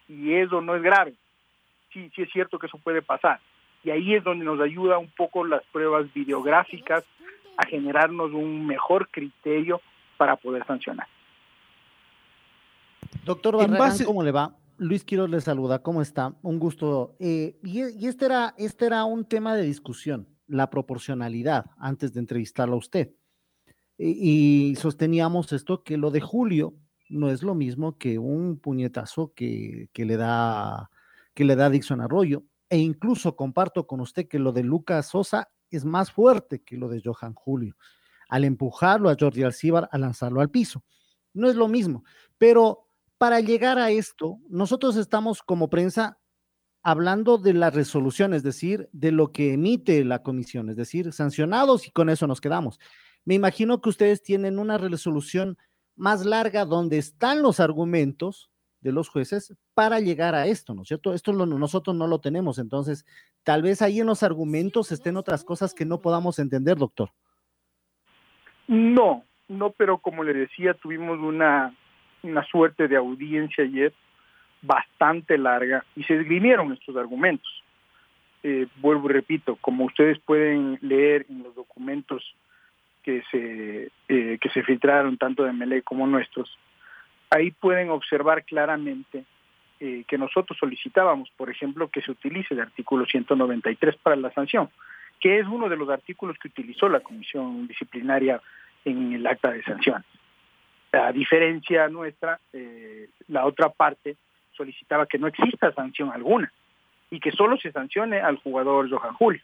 y 0.08 0.34
eso 0.36 0.62
no 0.62 0.76
es 0.76 0.82
grave. 0.82 1.14
Sí, 1.92 2.10
sí 2.16 2.22
es 2.22 2.32
cierto 2.32 2.58
que 2.58 2.68
eso 2.68 2.78
puede 2.78 3.02
pasar. 3.02 3.40
Y 3.84 3.90
ahí 3.90 4.16
es 4.16 4.24
donde 4.24 4.46
nos 4.46 4.62
ayuda 4.62 4.98
un 4.98 5.10
poco 5.10 5.44
las 5.44 5.64
pruebas 5.66 6.12
videográficas 6.14 7.04
a 7.58 7.66
generarnos 7.66 8.32
un 8.32 8.66
mejor 8.66 9.10
criterio 9.10 9.82
para 10.18 10.36
poder 10.36 10.66
sancionar. 10.66 11.08
Doctor 13.26 13.58
Barragán, 13.58 13.98
¿cómo 14.06 14.24
le 14.24 14.32
va? 14.32 14.56
Luis 14.78 15.04
Quiroz 15.04 15.30
le 15.30 15.40
saluda, 15.42 15.80
¿cómo 15.80 16.02
está? 16.02 16.34
Un 16.42 16.60
gusto. 16.60 17.16
Eh, 17.20 17.56
y, 17.64 18.08
este, 18.08 18.26
era, 18.26 18.54
este 18.58 18.86
era 18.86 19.06
un 19.06 19.26
tema 19.26 19.56
de 19.56 19.64
discusión, 19.64 20.28
la 20.54 20.70
proporcionalidad, 20.70 21.66
antes 21.78 22.14
de 22.14 22.20
entrevistarlo 22.20 22.76
a 22.76 22.80
usted. 22.80 23.12
Y, 23.98 24.76
sosteníamos 24.78 25.52
esto, 25.54 25.84
que 25.84 25.98
lo 25.98 26.12
de 26.12 26.22
Julio 26.22 26.76
no 27.10 27.30
es 27.30 27.44
lo 27.44 27.56
mismo 27.56 27.98
que 27.98 28.18
un 28.18 28.58
puñetazo 28.60 29.34
que, 29.36 29.90
que 29.94 30.06
le 30.06 30.18
da 30.18 30.90
que 31.34 31.46
le 31.46 31.56
da 31.56 31.70
Dixon 31.70 32.02
Arroyo. 32.02 32.44
E 32.70 32.78
incluso 32.78 33.36
comparto 33.36 33.86
con 33.86 34.00
usted 34.00 34.28
que 34.28 34.40
lo 34.40 34.52
de 34.52 34.64
Lucas 34.64 35.10
Sosa 35.10 35.50
es 35.70 35.86
más 35.86 36.12
fuerte 36.12 36.62
que 36.64 36.78
lo 36.78 36.88
de 36.88 37.02
Johan 37.04 37.34
Julio, 37.34 37.76
al 38.30 38.44
empujarlo 38.46 39.10
a 39.10 39.18
Jordi 39.20 39.44
Alcibar 39.44 39.90
a 39.92 39.98
lanzarlo 39.98 40.42
al 40.42 40.50
piso. 40.50 40.84
No 41.34 41.50
es 41.50 41.56
lo 41.56 41.68
mismo, 41.68 42.04
pero 42.38 42.88
para 43.18 43.40
llegar 43.40 43.78
a 43.80 43.92
esto, 43.92 44.40
nosotros 44.50 44.96
estamos 44.98 45.42
como 45.42 45.70
prensa 45.70 46.20
hablando 46.84 47.38
de 47.38 47.54
la 47.54 47.70
resolución, 47.70 48.34
es 48.34 48.44
decir, 48.44 48.90
de 48.92 49.12
lo 49.12 49.32
que 49.32 49.54
emite 49.54 50.04
la 50.04 50.22
comisión, 50.22 50.70
es 50.70 50.76
decir, 50.76 51.12
sancionados 51.14 51.88
y 51.88 51.92
con 51.92 52.10
eso 52.10 52.28
nos 52.28 52.42
quedamos. 52.42 52.80
Me 53.26 53.36
imagino 53.36 53.82
que 53.82 53.90
ustedes 53.90 54.22
tienen 54.22 54.60
una 54.60 54.78
resolución 54.78 55.58
más 55.96 56.26
larga 56.26 56.66
donde 56.66 56.98
están 56.98 57.42
los 57.42 57.60
argumentos 57.60 58.52
de 58.82 58.92
los 58.92 59.08
jueces 59.08 59.56
para 59.74 60.02
llegar 60.02 60.36
a 60.36 60.46
esto, 60.46 60.74
¿no 60.74 60.82
es 60.82 60.90
cierto? 60.90 61.14
Esto 61.14 61.32
nosotros 61.32 61.96
no 61.96 62.06
lo 62.08 62.20
tenemos, 62.20 62.60
entonces 62.60 63.06
tal 63.44 63.62
vez 63.62 63.82
ahí 63.82 64.02
en 64.02 64.08
los 64.08 64.24
argumentos 64.24 64.92
estén 64.92 65.16
otras 65.16 65.46
cosas 65.46 65.74
que 65.74 65.86
no 65.86 66.02
podamos 66.02 66.38
entender, 66.38 66.78
doctor. 66.78 67.10
No, 68.68 69.24
no, 69.48 69.72
pero 69.72 70.00
como 70.00 70.24
le 70.24 70.34
decía, 70.34 70.74
tuvimos 70.74 71.18
una 71.20 71.74
una 72.24 72.44
suerte 72.46 72.88
de 72.88 72.96
audiencia 72.96 73.64
ayer 73.64 73.94
bastante 74.64 75.38
larga 75.38 75.86
y 75.96 76.04
se 76.04 76.16
esgrimieron 76.16 76.72
estos 76.74 76.96
argumentos. 76.96 77.64
Eh, 78.42 78.68
vuelvo 78.78 79.10
y 79.10 79.14
repito, 79.14 79.58
como 79.58 79.86
ustedes 79.86 80.20
pueden 80.20 80.80
leer 80.82 81.26
en 81.30 81.44
los 81.44 81.54
documentos 81.54 82.36
que 83.04 83.22
se, 83.30 83.92
eh, 84.08 84.38
que 84.40 84.50
se 84.50 84.64
filtraron 84.64 85.18
tanto 85.18 85.44
de 85.44 85.54
Mele 85.54 85.82
como 85.82 86.08
nuestros, 86.08 86.58
ahí 87.30 87.52
pueden 87.52 87.90
observar 87.90 88.44
claramente 88.46 89.26
eh, 89.80 90.06
que 90.08 90.18
nosotros 90.18 90.58
solicitábamos, 90.58 91.30
por 91.36 91.50
ejemplo, 91.50 91.90
que 91.90 92.02
se 92.02 92.12
utilice 92.12 92.54
el 92.54 92.62
artículo 92.62 93.06
193 93.06 93.98
para 93.98 94.16
la 94.16 94.32
sanción, 94.32 94.70
que 95.20 95.40
es 95.40 95.48
uno 95.48 95.68
de 95.68 95.78
los 95.78 95.90
artículos 95.90 96.38
que 96.38 96.48
utilizó 96.48 96.88
la 96.88 97.02
Comisión 97.02 97.68
Disciplinaria 97.68 98.42
en 98.86 99.14
el 99.14 99.28
acta 99.28 99.52
de 99.52 99.64
sanciones. 99.64 100.06
A 100.94 101.12
diferencia 101.12 101.90
nuestra, 101.90 102.40
la 103.28 103.46
otra 103.46 103.70
parte 103.70 104.16
solicitaba 104.56 105.06
que 105.06 105.18
no 105.18 105.28
exista 105.28 105.72
sanción 105.74 106.12
alguna 106.12 106.52
y 107.10 107.20
que 107.20 107.32
solo 107.32 107.58
se 107.58 107.72
sancione 107.72 108.22
al 108.22 108.38
jugador 108.38 108.90
Johan 108.90 109.14
Julio. 109.14 109.42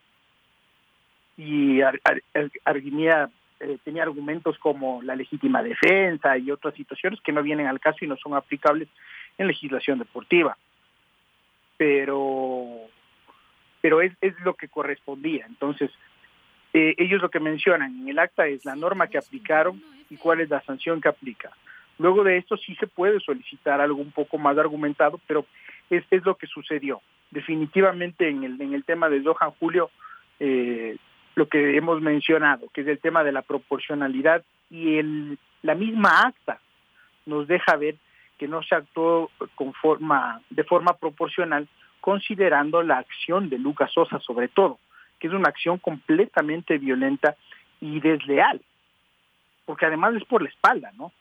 Y 1.37 1.81
eh, 1.81 3.77
tenía 3.83 4.03
argumentos 4.03 4.57
como 4.59 5.01
la 5.01 5.15
legítima 5.15 5.61
defensa 5.61 6.37
y 6.37 6.51
otras 6.51 6.73
situaciones 6.75 7.21
que 7.21 7.31
no 7.31 7.43
vienen 7.43 7.67
al 7.67 7.79
caso 7.79 7.99
y 8.01 8.07
no 8.07 8.17
son 8.17 8.33
aplicables 8.33 8.87
en 9.37 9.47
legislación 9.47 9.99
deportiva. 9.99 10.57
Pero, 11.77 12.67
pero 13.81 14.01
es, 14.01 14.13
es 14.21 14.33
lo 14.41 14.55
que 14.55 14.67
correspondía. 14.67 15.45
Entonces, 15.45 15.91
eh, 16.73 16.95
ellos 16.97 17.21
lo 17.21 17.29
que 17.29 17.39
mencionan 17.39 18.01
en 18.01 18.09
el 18.09 18.19
acta 18.19 18.47
es 18.47 18.65
la 18.65 18.75
norma 18.75 19.07
que 19.07 19.17
aplicaron 19.17 19.81
y 20.09 20.17
cuál 20.17 20.41
es 20.41 20.49
la 20.49 20.61
sanción 20.61 21.01
que 21.01 21.09
aplica. 21.09 21.51
Luego 21.99 22.23
de 22.23 22.37
esto 22.37 22.57
sí 22.57 22.75
se 22.75 22.87
puede 22.87 23.19
solicitar 23.19 23.79
algo 23.79 24.01
un 24.01 24.11
poco 24.11 24.37
más 24.37 24.57
argumentado, 24.57 25.19
pero 25.27 25.45
es, 25.89 26.03
lo 26.25 26.35
que 26.35 26.47
sucedió. 26.47 27.01
Definitivamente 27.29 28.27
en 28.27 28.43
el, 28.43 28.59
en 28.59 28.73
el 28.73 28.83
tema 28.83 29.09
de 29.09 29.21
Johan 29.23 29.51
Julio, 29.59 29.91
eh, 30.39 30.97
lo 31.35 31.47
que 31.47 31.77
hemos 31.77 32.01
mencionado, 32.01 32.69
que 32.73 32.81
es 32.81 32.87
el 32.87 32.99
tema 32.99 33.23
de 33.23 33.31
la 33.31 33.43
proporcionalidad 33.43 34.43
y 34.71 34.99
la 35.61 35.75
misma 35.75 36.21
acta 36.21 36.59
nos 37.25 37.47
deja 37.47 37.75
ver 37.75 37.95
que 38.37 38.47
no 38.47 38.63
se 38.63 38.75
actuó 38.75 39.29
con 39.55 39.73
forma, 39.73 40.41
de 40.49 40.63
forma 40.63 40.93
proporcional, 40.93 41.67
considerando 42.01 42.81
la 42.81 42.97
acción 42.97 43.49
de 43.49 43.59
Lucas 43.59 43.91
Sosa 43.91 44.19
sobre 44.19 44.47
todo, 44.47 44.79
que 45.19 45.27
es 45.27 45.33
una 45.33 45.49
acción 45.49 45.77
completamente 45.77 46.77
violenta 46.77 47.35
y 47.81 47.99
desleal 47.99 48.61
porque 49.69 49.85
además 49.85 50.15
es 50.15 50.23
por 50.25 50.41
la 50.41 50.49
espalda, 50.49 50.91
¿no? 50.97 51.11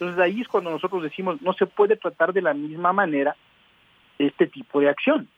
Entonces 0.00 0.18
ahí 0.18 0.40
es 0.40 0.48
cuando 0.48 0.70
nosotros 0.70 1.02
decimos, 1.02 1.42
no 1.42 1.52
se 1.52 1.66
puede 1.66 1.94
tratar 1.94 2.32
de 2.32 2.40
la 2.40 2.54
misma 2.54 2.90
manera 2.90 3.36
este 4.18 4.46
tipo 4.46 4.80
de 4.80 4.88
acción. 4.88 5.28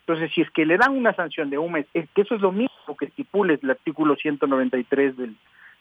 Entonces, 0.00 0.30
si 0.34 0.42
es 0.42 0.50
que 0.50 0.66
le 0.66 0.76
dan 0.76 0.94
una 0.94 1.14
sanción 1.14 1.48
de 1.48 1.56
un 1.56 1.72
mes, 1.72 1.86
es 1.94 2.06
que 2.10 2.20
eso 2.20 2.34
es 2.34 2.42
lo 2.42 2.52
mismo 2.52 2.96
que 2.98 3.06
estipule 3.06 3.58
el 3.62 3.70
artículo 3.70 4.16
193 4.16 5.16
del 5.16 5.36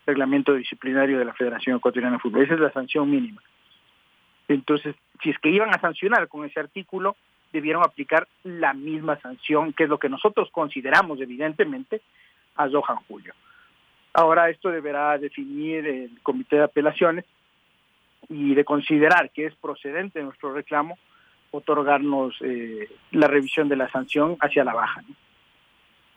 reglamento 0.05 0.53
disciplinario 0.53 1.19
de 1.19 1.25
la 1.25 1.33
Federación 1.33 1.75
Ecuatoriana 1.75 2.15
de 2.15 2.21
Fútbol. 2.21 2.43
Esa 2.43 2.53
es 2.53 2.61
la 2.61 2.71
sanción 2.71 3.11
mínima. 3.11 3.41
Entonces, 4.47 4.95
si 5.21 5.31
es 5.31 5.39
que 5.39 5.49
iban 5.49 5.71
a 5.71 5.81
sancionar 5.81 6.29
con 6.29 6.45
ese 6.45 6.61
artículo, 6.61 7.17
debieron 7.51 7.83
aplicar 7.83 8.25
la 8.45 8.73
misma 8.73 9.19
sanción, 9.19 9.73
que 9.73 9.83
es 9.83 9.89
lo 9.89 9.99
que 9.99 10.07
nosotros 10.07 10.49
consideramos, 10.51 11.19
evidentemente, 11.19 12.01
a 12.55 12.69
Johan 12.69 13.03
Julio. 13.05 13.33
Ahora 14.13 14.49
esto 14.49 14.69
deberá 14.69 15.17
definir 15.17 15.85
el 15.85 16.21
comité 16.23 16.55
de 16.55 16.63
apelaciones 16.63 17.25
y 18.29 18.53
de 18.53 18.63
considerar 18.63 19.31
que 19.31 19.47
es 19.47 19.55
procedente 19.55 20.21
nuestro 20.21 20.53
reclamo, 20.53 20.97
otorgarnos 21.51 22.35
eh, 22.41 22.87
la 23.11 23.27
revisión 23.27 23.67
de 23.67 23.75
la 23.75 23.91
sanción 23.91 24.37
hacia 24.39 24.63
la 24.63 24.73
baja. 24.73 25.03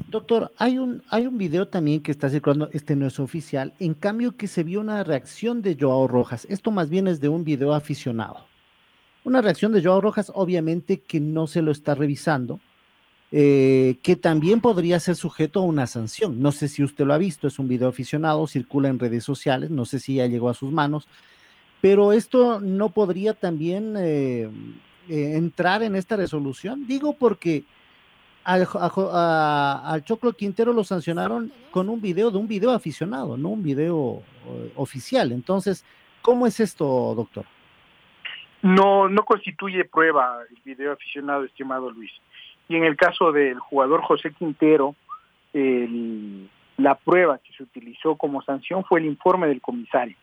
Doctor, 0.09 0.52
hay 0.59 0.78
un, 0.78 1.02
hay 1.09 1.26
un 1.26 1.38
video 1.38 1.69
también 1.69 2.02
que 2.02 2.11
está 2.11 2.28
circulando, 2.28 2.69
este 2.73 2.97
no 2.97 3.07
es 3.07 3.19
oficial, 3.19 3.73
en 3.78 3.95
cambio 3.95 4.37
que 4.37 4.47
se 4.47 4.62
vio 4.62 4.81
una 4.81 5.02
reacción 5.04 5.62
de 5.62 5.76
Joao 5.78 6.07
Rojas. 6.07 6.47
Esto 6.50 6.71
más 6.71 6.90
bien 6.90 7.09
es 7.09 7.21
de 7.21 7.31
un 7.31 7.45
video 7.45 7.73
aficionado. 7.73 8.47
Una 9.25 9.40
reacción 9.40 9.73
de 9.73 9.83
Joao 9.83 10.02
Rojas, 10.02 10.31
obviamente 10.35 11.00
que 11.00 11.19
no 11.19 11.47
se 11.47 11.62
lo 11.62 11.71
está 11.71 11.95
revisando, 11.95 12.61
eh, 13.31 13.97
que 14.02 14.16
también 14.16 14.61
podría 14.61 15.00
ser 15.00 15.14
sujeto 15.14 15.61
a 15.61 15.64
una 15.64 15.87
sanción. 15.87 16.42
No 16.42 16.52
sé 16.52 16.69
si 16.69 16.85
usted 16.85 17.07
lo 17.07 17.14
ha 17.14 17.19
visto, 17.19 17.47
es 17.47 17.59
un 17.59 17.69
video 17.69 17.88
aficionado, 17.88 18.47
circula 18.47 18.90
en 18.90 18.99
redes 18.99 19.25
sociales, 19.25 19.71
no 19.71 19.87
sé 19.87 19.99
si 19.99 20.16
ya 20.16 20.26
llegó 20.26 20.50
a 20.50 20.54
sus 20.54 20.71
manos, 20.71 21.09
pero 21.83 22.12
esto 22.12 22.61
no 22.61 22.91
podría 22.91 23.35
también 23.35 23.97
eh, 23.99 24.49
eh, 25.09 25.33
entrar 25.35 25.83
en 25.83 25.97
esta 25.97 26.17
resolución. 26.17 26.87
Digo 26.87 27.17
porque 27.19 27.65
al, 28.45 28.65
Choclo 30.05 30.33
Quintero 30.35 30.73
lo 30.73 30.85
sancionaron 30.85 31.53
con 31.73 31.89
un 31.89 32.01
video 32.01 32.31
de 32.31 32.39
un 32.39 32.47
video 32.47 32.71
aficionado, 32.71 33.37
no 33.37 33.49
un 33.49 33.65
video 33.65 34.23
eh, 34.47 34.73
oficial. 34.77 35.33
Entonces, 35.33 35.85
¿cómo 36.23 36.47
es 36.47 36.61
esto, 36.61 36.87
doctor? 37.17 37.47
No, 38.62 39.09
no 39.09 39.25
constituye 39.25 39.85
prueba 39.85 40.39
el 40.49 40.59
video 40.65 40.93
aficionado, 40.93 41.43
estimado 41.43 41.91
Luis. 41.91 42.12
Y 42.69 42.77
en 42.77 42.85
el 42.85 42.95
caso 42.95 43.33
del 43.33 43.59
jugador 43.59 44.03
José 44.03 44.33
Quintero, 44.33 44.95
la 45.53 46.95
prueba 46.95 47.39
que 47.39 47.53
se 47.55 47.65
utilizó 47.65 48.15
como 48.15 48.41
sanción 48.43 48.85
fue 48.85 49.01
el 49.01 49.07
informe 49.07 49.49
del 49.49 49.61
comisario. 49.61 50.17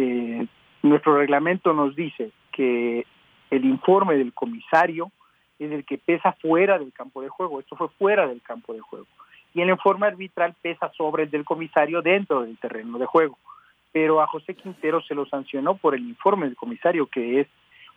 Eh, 0.00 0.46
nuestro 0.82 1.16
reglamento 1.16 1.72
nos 1.72 1.94
dice 1.96 2.30
que 2.52 3.06
el 3.50 3.64
informe 3.64 4.16
del 4.16 4.32
comisario 4.32 5.10
es 5.58 5.72
el 5.72 5.84
que 5.84 5.98
pesa 5.98 6.32
fuera 6.32 6.78
del 6.78 6.92
campo 6.92 7.22
de 7.22 7.28
juego. 7.28 7.60
Esto 7.60 7.76
fue 7.76 7.88
fuera 7.88 8.26
del 8.26 8.42
campo 8.42 8.72
de 8.74 8.80
juego. 8.80 9.06
Y 9.54 9.60
el 9.60 9.70
informe 9.70 10.06
arbitral 10.06 10.54
pesa 10.60 10.92
sobre 10.96 11.24
el 11.24 11.30
del 11.30 11.44
comisario 11.44 12.02
dentro 12.02 12.42
del 12.42 12.56
terreno 12.58 12.98
de 12.98 13.06
juego. 13.06 13.38
Pero 13.92 14.20
a 14.20 14.26
José 14.26 14.54
Quintero 14.54 15.00
se 15.02 15.14
lo 15.14 15.26
sancionó 15.26 15.76
por 15.76 15.94
el 15.94 16.02
informe 16.02 16.46
del 16.46 16.56
comisario, 16.56 17.06
que 17.06 17.40
es 17.40 17.48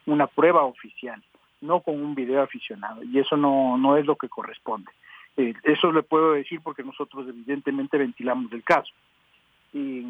una 0.06 0.28
prueba 0.28 0.64
oficial, 0.64 1.22
no 1.60 1.82
con 1.82 2.02
un 2.02 2.16
video 2.16 2.42
aficionado. 2.42 3.04
Y 3.04 3.20
eso 3.20 3.38
no, 3.38 3.78
no 3.78 3.98
es 3.98 4.06
lo 4.06 4.16
que 4.16 4.30
corresponde. 4.30 4.92
Eh, 5.38 5.54
eso 5.64 5.92
le 5.92 6.04
puedo 6.04 6.34
decir 6.34 6.62
porque 6.64 6.84
nosotros 6.84 7.28
evidentemente 7.28 7.98
ventilamos 7.98 8.52
el 8.54 8.64
caso. 8.64 8.92
Y 9.74 10.02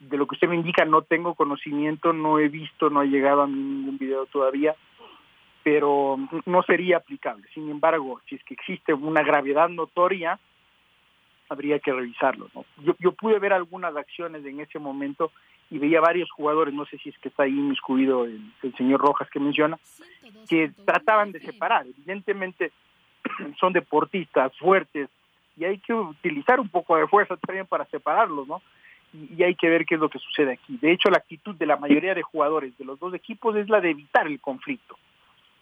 de 0.00 0.16
lo 0.16 0.26
que 0.26 0.34
usted 0.34 0.48
me 0.48 0.56
indica 0.56 0.84
no 0.84 1.02
tengo 1.02 1.34
conocimiento, 1.34 2.12
no 2.12 2.38
he 2.38 2.48
visto, 2.48 2.90
no 2.90 3.00
ha 3.00 3.04
llegado 3.04 3.42
a 3.42 3.46
mí 3.46 3.58
ningún 3.58 3.98
video 3.98 4.26
todavía 4.26 4.74
pero 5.68 6.16
no 6.46 6.62
sería 6.62 6.96
aplicable. 6.96 7.46
Sin 7.52 7.68
embargo, 7.70 8.22
si 8.26 8.36
es 8.36 8.44
que 8.44 8.54
existe 8.54 8.94
una 8.94 9.22
gravedad 9.22 9.68
notoria, 9.68 10.38
habría 11.50 11.78
que 11.78 11.92
revisarlo. 11.92 12.48
Yo, 12.78 12.94
yo 12.98 13.12
pude 13.12 13.38
ver 13.38 13.52
algunas 13.52 13.94
acciones 13.94 14.46
en 14.46 14.60
ese 14.60 14.78
momento 14.78 15.30
y 15.70 15.76
veía 15.76 16.00
varios 16.00 16.30
jugadores, 16.30 16.72
no 16.72 16.86
sé 16.86 16.96
si 16.96 17.10
es 17.10 17.18
que 17.18 17.28
está 17.28 17.42
ahí 17.42 17.50
inmiscuido 17.50 18.24
el, 18.24 18.40
el 18.62 18.74
señor 18.76 19.00
Rojas 19.00 19.28
que 19.30 19.40
menciona, 19.40 19.78
que 20.48 20.72
trataban 20.86 21.32
de 21.32 21.40
separar. 21.40 21.86
Evidentemente 21.86 22.72
son 23.60 23.74
deportistas 23.74 24.56
fuertes 24.56 25.10
y 25.58 25.64
hay 25.64 25.78
que 25.80 25.92
utilizar 25.92 26.60
un 26.60 26.70
poco 26.70 26.96
de 26.96 27.06
fuerza 27.08 27.36
también 27.36 27.66
para 27.66 27.84
separarlos, 27.86 28.48
¿no? 28.48 28.62
Y 29.12 29.42
hay 29.42 29.54
que 29.54 29.68
ver 29.68 29.84
qué 29.84 29.94
es 29.94 30.00
lo 30.00 30.08
que 30.08 30.18
sucede 30.18 30.52
aquí. 30.52 30.78
De 30.80 30.92
hecho, 30.92 31.10
la 31.10 31.18
actitud 31.18 31.54
de 31.54 31.66
la 31.66 31.76
mayoría 31.76 32.14
de 32.14 32.22
jugadores 32.22 32.76
de 32.78 32.84
los 32.84 32.98
dos 32.98 33.14
equipos 33.14 33.56
es 33.56 33.68
la 33.68 33.80
de 33.80 33.90
evitar 33.90 34.26
el 34.26 34.40
conflicto 34.40 34.96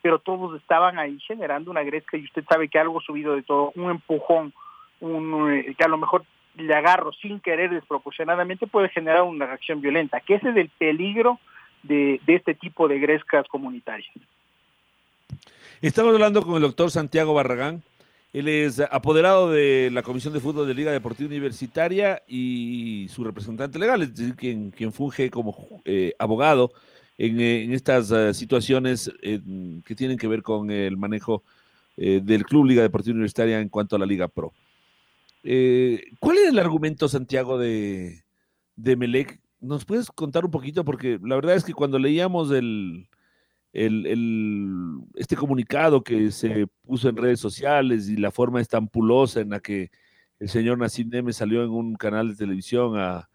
pero 0.07 0.21
todos 0.21 0.57
estaban 0.61 1.01
ahí 1.01 1.19
generando 1.27 1.69
una 1.69 1.83
gresca 1.83 2.17
y 2.17 2.23
usted 2.23 2.45
sabe 2.49 2.69
que 2.69 2.79
algo 2.79 3.01
subido 3.01 3.35
de 3.35 3.43
todo, 3.43 3.73
un 3.75 3.91
empujón, 3.91 4.53
un, 5.01 5.53
eh, 5.53 5.75
que 5.77 5.83
a 5.83 5.89
lo 5.89 5.99
mejor 5.99 6.25
le 6.55 6.73
agarro 6.75 7.13
sin 7.13 7.41
querer 7.41 7.71
desproporcionadamente 7.71 8.69
puede 8.69 8.89
generar 8.89 9.23
una 9.23 9.47
reacción 9.47 9.81
violenta, 9.81 10.21
que 10.21 10.35
ese 10.35 10.51
es 10.51 10.57
el 10.59 10.69
peligro 10.69 11.41
de, 11.83 12.21
este 12.29 12.55
tipo 12.55 12.87
de 12.87 13.01
grescas 13.01 13.49
comunitarias. 13.49 14.09
Estamos 15.83 16.15
hablando 16.15 16.41
con 16.43 16.55
el 16.55 16.63
doctor 16.63 16.93
Santiago 16.93 17.35
Barragán. 17.35 17.83
Él 18.33 18.49
es 18.49 18.81
apoderado 18.81 19.51
de 19.51 19.91
la 19.91 20.03
Comisión 20.03 20.35
de 20.35 20.41
Fútbol 20.41 20.67
de 20.67 20.75
Liga 20.75 20.93
Deportiva 20.93 21.29
Universitaria 21.29 22.23
y 22.27 23.07
su 23.09 23.25
representante 23.25 23.79
legal, 23.79 24.03
es 24.03 24.15
decir, 24.15 24.35
quien, 24.37 24.93
funge 24.93 25.31
como 25.31 25.83
eh, 25.85 26.13
abogado 26.19 26.73
eh, 27.19 27.63
en, 27.65 27.73
estas 27.73 28.11
eh, 28.11 28.35
situaciones 28.35 29.11
eh, 29.23 29.41
que 29.85 29.95
tienen 29.95 30.19
que 30.19 30.29
ver 30.29 30.43
con 30.43 30.71
el 30.71 30.97
manejo 30.97 31.43
del 31.99 32.45
Club 32.45 32.67
Liga 32.67 32.83
Deportiva 32.83 33.15
Universitaria 33.15 33.59
en 33.59 33.71
cuanto 33.71 33.97
a 33.97 33.99
la 33.99 34.05
Liga 34.05 34.29
Pro. 34.29 34.53
¿Cuál 35.43 36.37
es 36.37 36.49
el 36.51 36.59
argumento, 36.59 37.09
Santiago, 37.09 37.57
de, 37.57 38.23
de 38.77 38.97
Melec? 38.97 39.41
¿Nos 39.63 39.87
puedes 39.87 40.11
contar 40.11 40.45
un 40.45 40.51
poquito? 40.51 40.85
Porque 40.85 41.19
la 41.23 41.37
verdad 41.37 41.55
es 41.55 41.65
que 41.65 41.73
cuando 41.73 41.99
leíamos 41.99 42.51
el, 42.51 43.09
el, 43.73 45.01
este 45.15 45.37
comunicado 45.37 46.03
que 46.03 46.31
se 46.31 46.67
puso 46.83 47.09
en 47.09 47.17
redes 47.17 47.41
sociales 47.41 48.09
y 48.09 48.17
la 48.17 48.31
forma 48.31 48.61
estampulosa 48.61 49.41
en 49.41 49.51
la 49.51 49.61
que 49.61 49.91
el 50.39 50.49
señor 50.49 50.79
Nassim 50.79 51.09
Neme 51.09 51.33
salió 51.33 51.63
en 51.63 51.71
un 51.71 51.95
canal 51.95 52.29
de 52.29 52.37
televisión 52.37 52.99
a, 52.99 53.29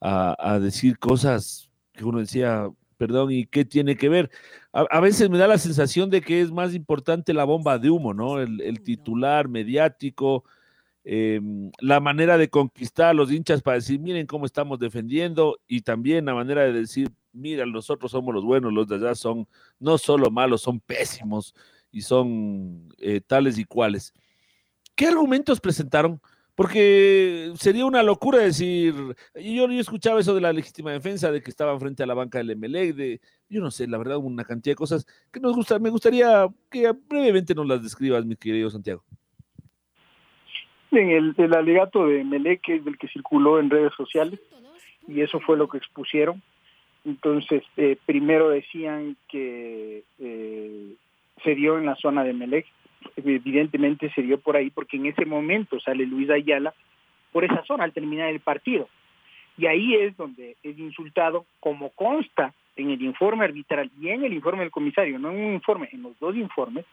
a, 0.00 0.36
a 0.38 0.60
decir 0.60 0.98
cosas 0.98 1.70
que 1.92 2.04
uno 2.04 2.18
decía, 2.18 2.68
perdón, 2.96 3.30
y 3.32 3.46
qué 3.46 3.64
tiene 3.64 3.96
que 3.96 4.08
ver. 4.08 4.30
A, 4.72 5.00
veces 5.00 5.30
me 5.30 5.38
da 5.38 5.46
la 5.46 5.58
sensación 5.58 6.10
de 6.10 6.20
que 6.20 6.40
es 6.40 6.50
más 6.50 6.74
importante 6.74 7.32
la 7.32 7.44
bomba 7.44 7.78
de 7.78 7.90
humo, 7.90 8.12
¿no? 8.14 8.40
El, 8.40 8.80
titular 8.82 9.48
mediático, 9.48 10.44
em, 11.04 11.70
la 11.80 12.00
manera 12.00 12.38
de 12.38 12.48
conquistar 12.50 13.08
a 13.08 13.14
los 13.14 13.30
hinchas 13.30 13.62
para 13.62 13.76
decir, 13.76 14.00
miren 14.00 14.26
cómo 14.26 14.46
estamos 14.46 14.78
defendiendo, 14.78 15.58
y 15.68 15.82
también 15.82 16.24
la 16.26 16.34
manera 16.34 16.62
de 16.62 16.72
decir, 16.72 17.10
mira, 17.32 17.66
nosotros 17.66 18.10
somos 18.10 18.34
los 18.34 18.44
buenos, 18.44 18.72
los 18.72 18.88
de 18.88 18.96
allá 18.96 19.14
son 19.14 19.46
no 19.78 19.98
solo 19.98 20.30
malos, 20.30 20.62
son 20.62 20.80
pésimos 20.80 21.54
y 21.90 22.02
son 22.02 22.88
eh, 22.98 23.20
tales 23.20 23.58
y 23.58 23.64
cuales. 23.64 24.12
¿Qué 24.94 25.06
argumentos 25.06 25.60
presentaron? 25.60 26.20
Porque 26.54 27.52
sería 27.58 27.84
una 27.84 28.02
locura 28.04 28.38
decir, 28.38 28.94
yo, 29.34 29.68
yo 29.68 29.80
escuchaba 29.80 30.20
eso 30.20 30.34
de 30.34 30.40
la 30.40 30.52
legítima 30.52 30.92
defensa, 30.92 31.32
de 31.32 31.42
que 31.42 31.50
estaban 31.50 31.80
frente 31.80 32.04
a 32.04 32.06
la 32.06 32.14
banca 32.14 32.38
del 32.38 32.56
MLE, 32.56 32.92
de, 32.92 33.20
yo 33.48 33.60
no 33.60 33.72
sé, 33.72 33.88
la 33.88 33.98
verdad, 33.98 34.18
una 34.18 34.44
cantidad 34.44 34.72
de 34.72 34.76
cosas 34.76 35.04
que 35.32 35.40
nos 35.40 35.54
gusta, 35.54 35.80
me 35.80 35.90
gustaría 35.90 36.46
que 36.70 36.92
brevemente 36.92 37.54
nos 37.56 37.66
las 37.66 37.82
describas, 37.82 38.24
mi 38.24 38.36
querido 38.36 38.70
Santiago. 38.70 39.04
En 40.96 41.10
el, 41.10 41.34
el 41.36 41.54
alegato 41.54 42.06
de 42.06 42.24
MLE, 42.24 42.58
que 42.58 42.76
es 42.76 42.86
el 42.86 42.96
que 42.98 43.08
circuló 43.08 43.58
en 43.58 43.70
redes 43.70 43.92
sociales, 43.94 44.40
y 45.08 45.20
eso 45.20 45.40
fue 45.40 45.56
lo 45.56 45.68
que 45.68 45.78
expusieron. 45.78 46.42
Entonces, 47.04 47.62
eh, 47.76 47.96
primero 48.06 48.48
decían 48.48 49.16
que 49.28 50.04
eh, 50.18 50.94
se 51.42 51.54
dio 51.54 51.78
en 51.78 51.86
la 51.86 51.96
zona 51.96 52.24
de 52.24 52.32
Melec, 52.32 52.66
evidentemente 53.16 54.10
se 54.14 54.22
dio 54.22 54.38
por 54.38 54.56
ahí 54.56 54.70
porque 54.70 54.96
en 54.96 55.06
ese 55.06 55.26
momento 55.26 55.78
sale 55.80 56.06
Luis 56.06 56.30
Ayala 56.30 56.72
por 57.32 57.44
esa 57.44 57.62
zona 57.64 57.84
al 57.84 57.92
terminar 57.92 58.28
el 58.30 58.40
partido. 58.40 58.88
Y 59.58 59.66
ahí 59.66 59.94
es 59.94 60.16
donde 60.16 60.56
es 60.62 60.78
insultado, 60.78 61.44
como 61.60 61.90
consta 61.90 62.54
en 62.76 62.90
el 62.90 63.02
informe 63.02 63.44
arbitral 63.44 63.90
y 64.00 64.08
en 64.08 64.24
el 64.24 64.32
informe 64.32 64.60
del 64.60 64.70
comisario, 64.70 65.18
no 65.18 65.30
en 65.30 65.44
un 65.44 65.52
informe, 65.54 65.88
en 65.92 66.02
los 66.02 66.18
dos 66.18 66.34
informes, 66.34 66.86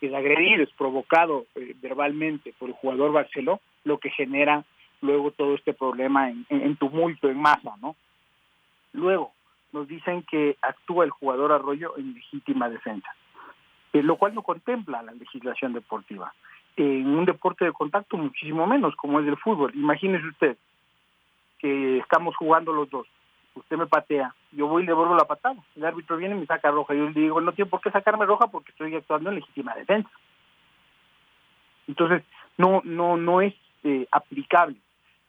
es 0.00 0.14
agredido, 0.14 0.62
es 0.62 0.72
provocado 0.72 1.46
eh, 1.54 1.74
verbalmente 1.80 2.54
por 2.58 2.68
el 2.68 2.74
jugador 2.74 3.12
Barceló, 3.12 3.60
lo 3.84 3.98
que 3.98 4.10
genera 4.10 4.64
luego 5.00 5.30
todo 5.30 5.54
este 5.54 5.74
problema 5.74 6.30
en, 6.30 6.76
tumulto, 6.76 7.28
en 7.28 7.38
masa, 7.38 7.74
¿no? 7.82 7.94
Luego 8.92 9.32
nos 9.72 9.86
dicen 9.86 10.22
que 10.22 10.56
actúa 10.62 11.04
el 11.04 11.10
jugador 11.10 11.52
Arroyo 11.52 11.98
en 11.98 12.14
legítima 12.14 12.70
defensa. 12.70 13.08
Eh, 13.92 14.02
lo 14.02 14.16
cual 14.16 14.34
no 14.34 14.42
contempla 14.42 15.02
la 15.02 15.12
legislación 15.12 15.72
deportiva. 15.72 16.32
En 16.76 17.06
un 17.06 17.24
deporte 17.24 17.64
de 17.64 17.72
contacto 17.72 18.16
muchísimo 18.16 18.66
menos, 18.66 18.96
como 18.96 19.20
es 19.20 19.26
el 19.26 19.36
fútbol. 19.36 19.72
Imagínese 19.74 20.26
usted 20.26 20.56
que 21.58 21.98
estamos 21.98 22.34
jugando 22.36 22.72
los 22.72 22.90
dos. 22.90 23.06
Usted 23.54 23.76
me 23.76 23.86
patea, 23.86 24.34
yo 24.52 24.66
voy 24.66 24.82
y 24.82 24.86
le 24.86 24.92
vuelvo 24.92 25.14
la 25.14 25.26
patada. 25.26 25.56
El 25.76 25.84
árbitro 25.84 26.16
viene 26.16 26.34
y 26.34 26.40
me 26.40 26.46
saca 26.46 26.70
roja. 26.70 26.94
Yo 26.94 27.08
le 27.08 27.20
digo, 27.20 27.40
no 27.40 27.52
tiene 27.52 27.70
por 27.70 27.80
qué 27.80 27.90
sacarme 27.90 28.26
roja 28.26 28.48
porque 28.48 28.72
estoy 28.72 28.94
actuando 28.94 29.30
en 29.30 29.36
legítima 29.36 29.74
defensa. 29.74 30.10
Entonces, 31.86 32.24
no, 32.56 32.82
no, 32.84 33.16
no 33.16 33.40
es 33.40 33.54
eh, 33.84 34.06
aplicable. 34.10 34.76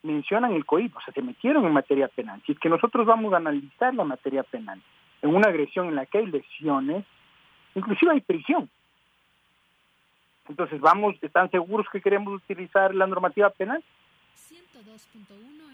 Mencionan 0.03 0.53
el 0.53 0.65
COIP, 0.65 0.95
o 0.95 1.01
sea, 1.01 1.13
se 1.13 1.21
metieron 1.21 1.65
en 1.65 1.73
materia 1.73 2.07
penal. 2.07 2.41
Si 2.45 2.53
es 2.53 2.59
que 2.59 2.69
nosotros 2.69 3.05
vamos 3.05 3.33
a 3.33 3.37
analizar 3.37 3.93
la 3.93 4.03
materia 4.03 4.43
penal 4.43 4.81
en 5.21 5.35
una 5.35 5.49
agresión 5.49 5.87
en 5.87 5.95
la 5.95 6.05
que 6.05 6.19
hay 6.19 6.27
lesiones, 6.27 7.05
inclusive 7.73 8.11
hay 8.11 8.21
prisión. 8.21 8.69
Entonces, 10.47 10.79
vamos, 10.79 11.15
¿están 11.21 11.49
seguros 11.49 11.87
que 11.91 12.01
queremos 12.01 12.35
utilizar 12.35 12.93
la 12.93 13.07
normativa 13.07 13.49
penal? 13.49 13.83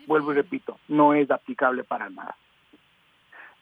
Vuelvo 0.08 0.32
y 0.32 0.36
repito, 0.36 0.80
no 0.88 1.14
es 1.14 1.30
aplicable 1.30 1.84
para 1.84 2.10
nada. 2.10 2.36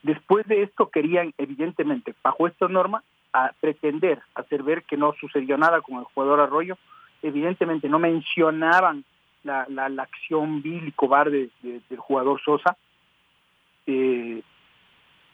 Después 0.04 0.48
de 0.48 0.64
esto 0.64 0.90
querían, 0.90 1.34
evidentemente, 1.38 2.14
bajo 2.24 2.48
esta 2.48 2.68
norma, 2.68 3.04
a 3.34 3.52
pretender 3.60 4.20
hacer 4.36 4.64
ver 4.64 4.84
que 4.84 4.98
no 4.98 5.14
sucedió 5.20 5.58
nada 5.58 5.82
con 5.82 6.00
el 6.00 6.06
jugador 6.06 6.40
Arroyo. 6.40 6.78
Evidentemente 7.22 7.90
no 7.90 8.00
mencionaban 8.00 9.04
la, 9.44 9.66
la, 9.70 10.04
acción 10.04 10.62
vil 10.62 10.88
y 10.88 10.92
cobarde 10.92 11.50
del 11.62 12.00
jugador 12.00 12.42
Sosa 12.42 12.78
eh, 13.88 14.42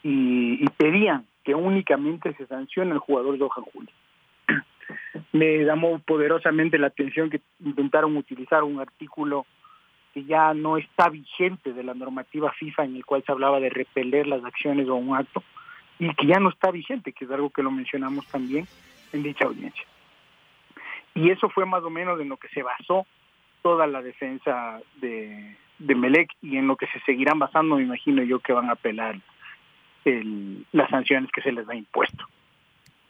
y, 0.04 0.66
pedían 0.78 1.26
que 1.44 1.56
únicamente 1.56 2.34
se 2.34 2.46
sanciona 2.48 2.94
el 2.94 3.00
jugador 3.00 3.38
de 3.38 3.48
Julio. 3.48 3.92
Me 5.32 5.64
llamó 5.64 6.00
poderosamente 6.00 6.78
la 6.78 6.88
atención 6.88 7.30
que 7.30 7.42
intentaron 7.64 8.16
utilizar 8.18 8.64
un 8.64 8.80
artículo 8.80 9.46
que 10.16 10.24
ya 10.24 10.54
no 10.54 10.78
está 10.78 11.10
vigente 11.10 11.74
de 11.74 11.84
la 11.84 11.94
normativa 11.94 12.50
FIFA 12.54 12.86
en 12.86 12.96
el 12.96 13.06
cual 13.06 13.22
se 13.26 13.34
hablaba 13.34 13.60
de 13.60 13.70
repeler 13.70 14.28
las 14.28 14.46
acciones 14.46 14.88
o 14.88 14.96
un 14.96 15.14
acto 15.14 15.44
y 16.00 16.08
que 16.16 16.26
ya 16.26 16.40
no 16.40 16.50
está 16.50 16.72
vigente, 16.72 17.12
que 17.12 17.26
es 17.26 17.32
algo 17.32 17.50
que 17.50 17.62
lo 17.62 17.70
mencionamos 17.70 18.26
también 18.28 18.66
en 19.12 19.24
dicha 19.24 19.44
audiencia. 19.44 19.86
y 21.14 21.32
eso 21.32 21.50
fue 21.50 21.66
más 21.66 21.84
o 21.84 21.90
menos 21.90 22.20
en 22.22 22.30
lo 22.30 22.38
que 22.38 22.48
se 22.48 22.64
basó 22.64 23.06
toda 23.62 23.88
la 23.88 24.02
defensa 24.02 24.80
de, 25.02 25.58
de 25.80 25.96
Melec 25.96 26.32
y 26.42 26.56
en 26.56 26.68
lo 26.68 26.78
que 26.78 26.88
se 26.88 27.02
seguirán 27.02 27.38
basando, 27.38 27.76
me 27.76 27.84
imagino 27.84 28.24
yo 28.24 28.40
que 28.40 28.54
van 28.54 28.70
a 28.70 28.74
apelar 28.74 29.20
el, 30.06 30.66
las 30.72 30.90
sanciones 30.90 31.30
que 31.32 31.42
se 31.42 31.52
les 31.52 31.68
ha 31.68 31.76
impuesto. 31.76 32.24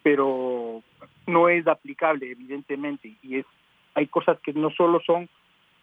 Pero 0.02 0.82
no 1.28 1.50
es 1.50 1.68
aplicable, 1.68 2.32
evidentemente, 2.32 3.14
y 3.22 3.38
es 3.38 3.46
hay 3.94 4.08
cosas 4.08 4.40
que 4.40 4.54
no 4.54 4.72
solo 4.72 5.00
son 5.06 5.30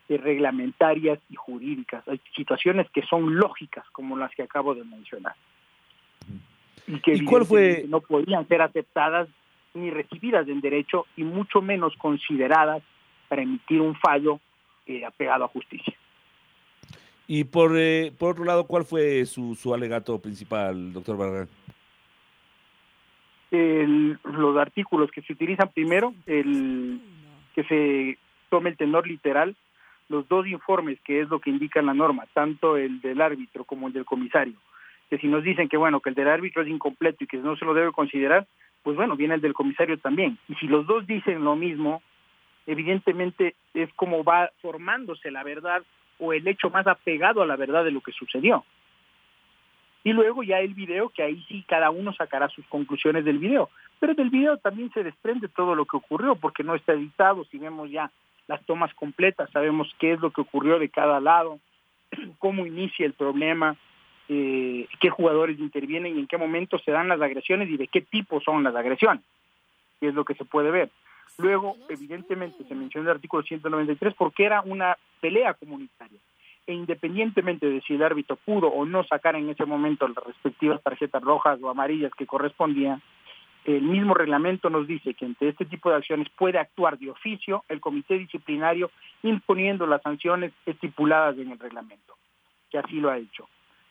reglamentarias 0.09 1.19
y 1.31 1.37
jurídicas, 1.37 2.07
hay 2.07 2.21
situaciones 2.37 2.91
que 2.91 3.03
son 3.03 3.37
lógicas, 3.37 3.85
como 3.93 4.17
las 4.17 4.31
que 4.35 4.43
acabo 4.43 4.75
de 4.75 4.85
mencionar. 4.85 5.35
Y 6.87 7.01
que 7.01 7.25
cuál 7.25 7.47
fue? 7.47 7.85
no 7.88 8.01
podían 8.01 8.47
ser 8.49 8.62
aceptadas 8.62 9.29
ni 9.75 9.91
recibidas 9.91 10.47
en 10.49 10.61
derecho 10.61 11.07
y 11.17 11.25
mucho 11.25 11.62
menos 11.62 11.97
consideradas 11.97 12.83
para 13.29 13.43
emitir 13.43 13.81
un 13.81 13.95
fallo 13.97 14.41
eh, 14.87 15.05
apegado 15.05 15.45
a 15.45 15.49
justicia. 15.49 15.95
Y 17.27 17.45
por, 17.45 17.73
eh, 17.79 18.12
por 18.19 18.33
otro 18.33 18.45
lado, 18.45 18.67
¿cuál 18.67 18.85
fue 18.85 19.25
su, 19.25 19.55
su 19.55 19.73
alegato 19.73 20.19
principal, 20.19 20.93
doctor 20.93 21.17
Barragán? 21.17 21.49
los 23.55 24.57
artículos 24.57 25.11
que 25.11 25.21
se 25.21 25.35
utilizan 25.35 25.69
primero, 25.69 26.15
el 26.25 27.03
que 27.55 27.65
se 27.65 28.19
tome 28.49 28.71
el 28.71 28.79
tenor 28.79 29.07
literal, 29.07 29.55
los 30.12 30.29
dos 30.29 30.46
informes, 30.46 31.01
que 31.01 31.22
es 31.22 31.29
lo 31.31 31.40
que 31.40 31.51
indica 31.51 31.81
la 31.81 31.94
norma, 31.94 32.27
tanto 32.35 32.77
el 32.77 33.01
del 33.01 33.20
árbitro 33.22 33.64
como 33.64 33.88
el 33.88 33.94
del 33.94 34.05
comisario, 34.05 34.55
que 35.09 35.18
si 35.18 35.27
nos 35.27 35.42
dicen 35.42 35.68
que 35.68 35.79
bueno, 35.79 36.01
que 36.01 36.11
el 36.11 36.14
del 36.14 36.29
árbitro 36.29 36.62
es 36.62 36.68
incompleto 36.68 37.25
y 37.25 37.27
que 37.27 37.38
no 37.38 37.57
se 37.57 37.64
lo 37.64 37.72
debe 37.72 37.92
considerar, 37.92 38.46
pues 38.83 38.94
bueno, 38.94 39.16
viene 39.16 39.35
el 39.35 39.40
del 39.40 39.55
comisario 39.55 39.98
también. 39.98 40.38
Y 40.48 40.55
si 40.57 40.66
los 40.66 40.87
dos 40.87 41.07
dicen 41.07 41.42
lo 41.44 41.57
mismo, 41.57 42.03
evidentemente 42.66 43.55
es 43.72 43.92
como 43.94 44.22
va 44.22 44.51
formándose 44.61 45.31
la 45.31 45.42
verdad 45.42 45.83
o 46.18 46.33
el 46.33 46.46
hecho 46.46 46.68
más 46.68 46.87
apegado 46.87 47.42
a 47.42 47.46
la 47.46 47.57
verdad 47.57 47.85
de 47.85 47.90
lo 47.90 48.03
que 48.03 48.12
sucedió. 48.12 48.64
Y 50.05 50.12
luego 50.12 50.42
ya 50.42 50.59
el 50.59 50.75
video, 50.75 51.09
que 51.09 51.22
ahí 51.22 51.42
sí 51.48 51.64
cada 51.66 51.90
uno 51.90 52.12
sacará 52.12 52.48
sus 52.48 52.66
conclusiones 52.66 53.25
del 53.25 53.38
video. 53.38 53.70
Pero 53.98 54.14
del 54.14 54.31
video 54.31 54.59
también 54.59 54.90
se 54.92 55.05
desprende 55.05 55.48
todo 55.48 55.75
lo 55.75 55.87
que 55.87 55.96
ocurrió, 55.96 56.35
porque 56.35 56.64
no 56.64 56.75
está 56.75 56.92
editado, 56.92 57.44
si 57.44 57.59
vemos 57.59 57.88
ya 57.90 58.11
las 58.48 58.64
tomas 58.66 58.92
completas, 58.94 59.50
sabemos 59.50 59.94
qué 59.98 60.12
es 60.12 60.20
lo 60.20 60.31
que 60.31 60.40
ocurrió 60.40 60.78
de 60.78 60.88
cada 60.88 61.20
lado, 61.20 61.59
cómo 62.38 62.66
inicia 62.66 63.07
el 63.07 63.14
problema, 63.14 63.76
eh, 64.28 64.87
qué 65.00 65.11
jugadores 65.11 65.59
intervienen 65.59 66.16
y 66.16 66.20
en 66.20 66.26
qué 66.26 66.38
momento 66.38 66.78
se 66.78 66.90
dan 66.90 67.09
las 67.09 67.20
agresiones 67.20 67.68
y 67.68 67.76
de 67.76 67.88
qué 67.88 68.00
tipo 68.00 68.40
son 68.40 68.62
las 68.62 68.74
agresiones, 68.74 69.22
que 70.00 70.09
es 70.09 70.14
lo 70.14 70.24
que 70.24 70.35
se 70.35 70.44
puede 70.44 70.70
ver. 70.70 70.90
Luego, 71.38 71.76
evidentemente, 71.88 72.64
se 72.64 72.74
menciona 72.74 73.11
el 73.11 73.16
artículo 73.16 73.42
193 73.42 74.14
porque 74.14 74.44
era 74.44 74.61
una 74.62 74.96
pelea 75.20 75.55
comunitaria. 75.55 76.18
E 76.66 76.74
independientemente 76.74 77.68
de 77.68 77.81
si 77.81 77.94
el 77.94 78.02
árbitro 78.02 78.37
pudo 78.37 78.68
o 78.68 78.85
no 78.85 79.02
sacar 79.05 79.35
en 79.35 79.50
ese 79.50 79.64
momento 79.64 80.07
las 80.07 80.24
respectivas 80.24 80.83
tarjetas 80.83 81.22
rojas 81.22 81.59
o 81.61 81.70
amarillas 81.70 82.12
que 82.16 82.26
correspondían, 82.26 83.02
el 83.64 83.83
mismo 83.83 84.14
reglamento 84.14 84.70
nos 84.70 84.87
dice 84.87 85.14
que 85.14 85.25
ante 85.25 85.48
este 85.48 85.64
tipo 85.64 85.90
de 85.90 85.96
acciones 85.96 86.29
puede 86.31 86.59
actuar 86.59 86.98
de 86.98 87.11
oficio 87.11 87.64
el 87.68 87.81
comité 87.81 88.18
disciplinario 88.18 88.90
imponiendo 89.22 89.87
las 89.87 90.03
sanciones 90.03 90.53
estipuladas 90.66 91.38
en 91.38 91.53
el 91.53 91.59
reglamento, 91.59 92.14
que 92.70 92.79
así 92.79 93.01
lo 93.01 93.11
ha 93.11 93.18
hecho. 93.18 93.48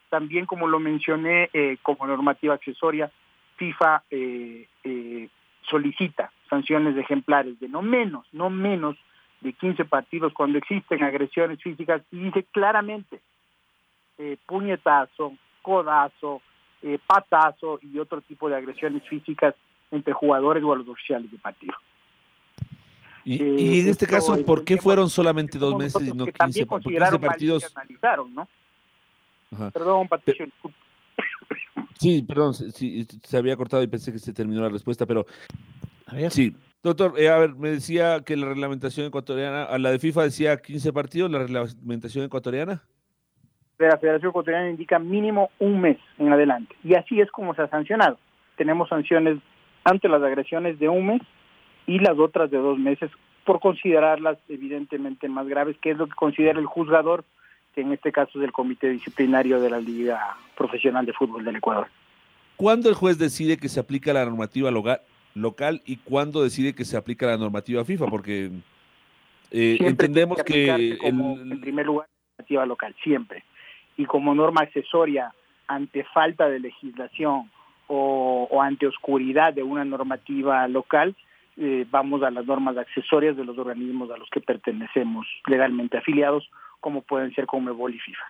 También, 0.09 0.45
como 0.45 0.67
lo 0.67 0.79
mencioné, 0.79 1.49
eh, 1.53 1.77
como 1.81 2.05
normativa 2.05 2.53
accesoria, 2.53 3.09
FIFA 3.55 4.03
eh, 4.09 4.67
eh, 4.83 5.29
solicita 5.69 6.31
sanciones 6.49 6.97
ejemplares 6.97 7.59
de 7.59 7.69
no 7.69 7.81
menos, 7.81 8.25
no 8.33 8.49
menos 8.49 8.97
de 9.41 9.53
15 9.53 9.85
partidos 9.85 10.33
cuando 10.33 10.57
existen 10.57 11.03
agresiones 11.03 11.61
físicas 11.61 12.01
y 12.11 12.17
dice 12.17 12.45
claramente 12.51 13.21
eh, 14.17 14.37
puñetazo, 14.45 15.33
codazo, 15.61 16.41
eh, 16.81 16.99
patazo 17.05 17.79
y 17.81 17.99
otro 17.99 18.21
tipo 18.21 18.49
de 18.49 18.55
agresiones 18.55 19.03
físicas 19.07 19.55
entre 19.91 20.13
jugadores 20.13 20.63
o 20.63 20.73
a 20.73 20.77
los 20.77 20.87
oficiales 20.87 21.31
de 21.31 21.37
partido. 21.37 21.73
Y, 23.23 23.41
eh, 23.41 23.81
en 23.81 23.89
este 23.89 24.07
caso, 24.07 24.43
¿por 24.45 24.63
qué 24.63 24.77
fueron 24.77 25.09
solamente 25.09 25.59
dos 25.59 25.77
meses 25.77 26.01
y 26.01 26.11
no 26.11 26.25
15? 26.25 26.65
Porque 26.65 26.89
15 26.89 27.19
partidos? 27.19 27.73
¿no? 28.33 28.47
Perdón, 29.71 30.07
Patricio, 30.07 30.47
Sí, 31.99 32.23
perdón, 32.23 32.55
sí, 32.55 33.05
se 33.23 33.37
había 33.37 33.55
cortado 33.55 33.83
y 33.83 33.87
pensé 33.87 34.11
que 34.11 34.17
se 34.17 34.33
terminó 34.33 34.61
la 34.61 34.69
respuesta, 34.69 35.05
pero 35.05 35.27
Sí, 36.29 36.55
doctor, 36.83 37.13
eh, 37.17 37.29
a 37.29 37.37
ver, 37.37 37.55
me 37.55 37.69
decía 37.69 38.21
que 38.21 38.35
la 38.35 38.47
reglamentación 38.47 39.07
ecuatoriana, 39.07 39.63
a 39.63 39.77
la 39.77 39.91
de 39.91 39.99
FIFA 39.99 40.23
decía 40.23 40.57
15 40.57 40.93
partidos, 40.93 41.31
la 41.31 41.39
reglamentación 41.39 42.25
ecuatoriana. 42.25 42.83
La 43.87 43.97
Federación 43.97 44.29
Ecuatoriana 44.29 44.69
indica 44.69 44.99
mínimo 44.99 45.51
un 45.59 45.81
mes 45.81 45.97
en 46.17 46.31
adelante. 46.31 46.75
Y 46.83 46.95
así 46.95 47.19
es 47.21 47.29
como 47.31 47.53
se 47.55 47.61
ha 47.61 47.67
sancionado. 47.67 48.17
Tenemos 48.57 48.89
sanciones 48.89 49.37
ante 49.83 50.07
las 50.07 50.21
agresiones 50.21 50.79
de 50.79 50.89
un 50.89 51.05
mes 51.07 51.21
y 51.87 51.99
las 51.99 52.17
otras 52.17 52.51
de 52.51 52.57
dos 52.57 52.77
meses 52.77 53.11
por 53.45 53.59
considerarlas 53.59 54.37
evidentemente 54.49 55.27
más 55.27 55.47
graves, 55.47 55.75
que 55.81 55.91
es 55.91 55.97
lo 55.97 56.07
que 56.07 56.15
considera 56.15 56.59
el 56.59 56.65
juzgador, 56.65 57.23
que 57.73 57.81
en 57.81 57.91
este 57.91 58.11
caso 58.11 58.37
es 58.37 58.45
el 58.45 58.51
Comité 58.51 58.89
Disciplinario 58.89 59.59
de 59.59 59.69
la 59.69 59.79
Liga 59.79 60.37
Profesional 60.55 61.05
de 61.05 61.13
Fútbol 61.13 61.43
del 61.43 61.55
Ecuador. 61.55 61.87
¿Cuándo 62.57 62.89
el 62.89 62.95
juez 62.95 63.17
decide 63.17 63.57
que 63.57 63.69
se 63.69 63.79
aplica 63.79 64.13
la 64.13 64.25
normativa 64.25 64.69
local 65.33 65.81
y 65.85 65.97
cuándo 65.97 66.43
decide 66.43 66.75
que 66.75 66.85
se 66.85 66.97
aplica 66.97 67.25
la 67.25 67.37
normativa 67.37 67.83
FIFA, 67.83 68.07
porque 68.07 68.51
eh, 69.49 69.77
entendemos 69.79 70.43
que, 70.43 70.97
en 71.01 71.59
primer 71.61 71.85
lugar 71.87 72.07
la 72.07 72.43
normativa 72.43 72.65
local 72.65 72.95
siempre 73.03 73.43
y 73.97 74.05
como 74.05 74.33
norma 74.33 74.61
accesoria 74.61 75.33
ante 75.67 76.03
falta 76.05 76.49
de 76.49 76.59
legislación 76.59 77.49
o, 77.87 78.61
ante 78.61 78.87
oscuridad 78.87 79.53
de 79.53 79.63
una 79.63 79.83
normativa 79.83 80.67
local 80.67 81.15
eh, 81.57 81.85
vamos 81.89 82.23
a 82.23 82.31
las 82.31 82.45
normas 82.45 82.77
accesorias 82.77 83.35
de 83.35 83.43
los 83.43 83.57
organismos 83.57 84.09
a 84.11 84.17
los 84.17 84.29
que 84.29 84.39
pertenecemos 84.39 85.27
legalmente 85.47 85.97
afiliados 85.97 86.49
como 86.79 87.01
pueden 87.01 87.33
ser 87.35 87.45
Comebol 87.45 87.93
y 87.93 87.99
FIFA. 87.99 88.23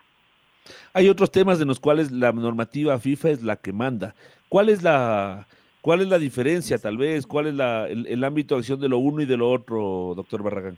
Hay 0.93 1.10
otros 1.10 1.32
temas 1.32 1.62
en 1.62 1.67
los 1.67 1.80
cuales 1.80 2.12
la 2.12 2.32
normativa 2.32 2.97
FIFA 3.00 3.30
es 3.30 3.43
la 3.43 3.56
que 3.56 3.71
manda. 3.71 4.15
¿Cuál 4.50 4.69
es 4.69 4.84
la 4.84 5.47
¿Cuál 5.82 6.02
es 6.02 6.08
la 6.08 6.19
diferencia, 6.19 6.78
tal 6.78 6.97
vez? 6.97 7.26
¿Cuál 7.26 7.47
es 7.47 7.54
el, 7.54 8.24
ámbito 8.24 8.56
de 8.56 8.60
acción 8.60 8.80
de 8.80 8.88
lo 8.88 9.00
uno 9.00 9.21
y 9.21 9.26
de 9.26 9.36
lo 9.36 9.50
otro, 9.50 10.13
doctor 10.15 10.43
Barragán? 10.43 10.78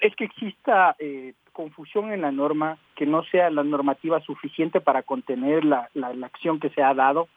es 0.00 0.14
que 0.16 0.24
exista 0.24 0.96
eh, 0.98 1.34
confusión 1.52 2.12
en 2.12 2.22
la 2.22 2.32
norma, 2.32 2.78
que 2.96 3.06
no 3.06 3.22
sea 3.24 3.50
la 3.50 3.62
normativa 3.62 4.20
suficiente 4.20 4.80
para 4.80 5.02
contener 5.02 5.64
la, 5.64 5.88
acción 6.22 6.60
que 6.60 6.70
se 6.70 6.82
ha 6.82 6.94
dado. 6.94 7.28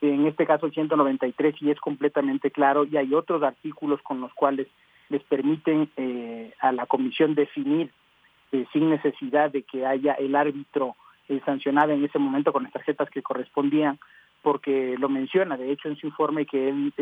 En 0.00 0.26
este 0.26 0.46
caso, 0.46 0.66
el 0.66 0.72
193 0.72 1.56
y 1.60 1.70
es 1.70 1.80
completamente 1.80 2.50
claro, 2.50 2.84
y 2.84 2.96
hay 2.96 3.14
otros 3.14 3.42
artículos 3.42 4.00
con 4.02 4.20
los 4.20 4.32
cuales 4.34 4.68
les 5.08 5.22
permiten 5.24 5.90
eh, 5.96 6.52
a 6.60 6.70
la 6.72 6.86
comisión 6.86 7.34
definir 7.34 7.90
eh, 8.52 8.66
sin 8.72 8.90
necesidad 8.90 9.50
de 9.50 9.62
que 9.62 9.86
haya 9.86 10.12
el 10.14 10.36
árbitro 10.36 10.96
sancionado 11.44 11.92
en 11.92 12.02
ese 12.04 12.18
momento 12.18 12.54
con 12.54 12.62
las 12.62 12.72
tarjetas 12.72 13.10
que 13.10 13.22
correspondían 13.22 13.98
porque 14.42 14.96
lo 14.98 15.08
menciona, 15.08 15.56
de 15.56 15.72
hecho, 15.72 15.88
en 15.88 15.96
su 15.96 16.06
informe 16.06 16.46
que 16.46 16.68
él, 16.68 16.92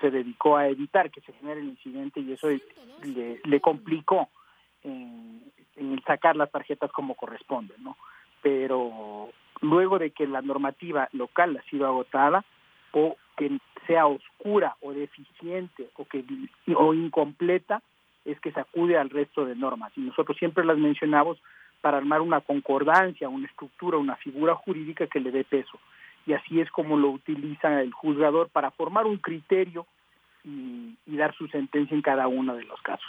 se 0.00 0.10
dedicó 0.10 0.56
a 0.56 0.68
evitar 0.68 1.10
que 1.10 1.20
se 1.22 1.32
genere 1.32 1.60
el 1.60 1.68
incidente 1.68 2.20
y 2.20 2.32
eso 2.32 2.48
le, 3.44 3.60
complicó 3.60 4.28
en, 4.84 5.42
sacar 6.06 6.36
las 6.36 6.50
tarjetas 6.50 6.92
como 6.92 7.14
corresponde, 7.14 7.74
¿no? 7.78 7.96
Pero 8.42 9.30
luego 9.62 9.98
de 9.98 10.10
que 10.10 10.26
la 10.26 10.42
normativa 10.42 11.08
local 11.12 11.56
ha 11.56 11.70
sido 11.70 11.86
agotada 11.86 12.44
o 12.92 13.16
que 13.36 13.58
sea 13.86 14.06
oscura 14.06 14.76
o 14.82 14.92
deficiente 14.92 15.88
o 15.96 16.04
que 16.04 16.22
o 16.76 16.94
incompleta, 16.94 17.82
es 18.24 18.38
que 18.40 18.52
se 18.52 18.60
acude 18.60 18.98
al 18.98 19.10
resto 19.10 19.44
de 19.46 19.56
normas. 19.56 19.92
Y 19.96 20.02
nosotros 20.02 20.36
siempre 20.36 20.64
las 20.64 20.78
mencionamos 20.78 21.38
para 21.80 21.96
armar 21.96 22.20
una 22.20 22.40
concordancia, 22.40 23.28
una 23.28 23.46
estructura, 23.46 23.98
una 23.98 24.16
figura 24.16 24.54
jurídica 24.54 25.06
que 25.06 25.20
le 25.20 25.30
dé 25.30 25.44
peso 25.44 25.78
y 26.26 26.32
así 26.32 26.60
es 26.60 26.70
como 26.70 26.96
lo 26.96 27.10
utiliza 27.10 27.82
el 27.82 27.92
juzgador 27.92 28.48
para 28.48 28.70
formar 28.70 29.06
un 29.06 29.18
criterio 29.18 29.86
y, 30.44 30.96
dar 31.06 31.34
su 31.34 31.46
sentencia 31.48 31.94
en 31.94 32.02
cada 32.02 32.26
uno 32.28 32.54
de 32.54 32.64
los 32.64 32.80
casos. 32.82 33.08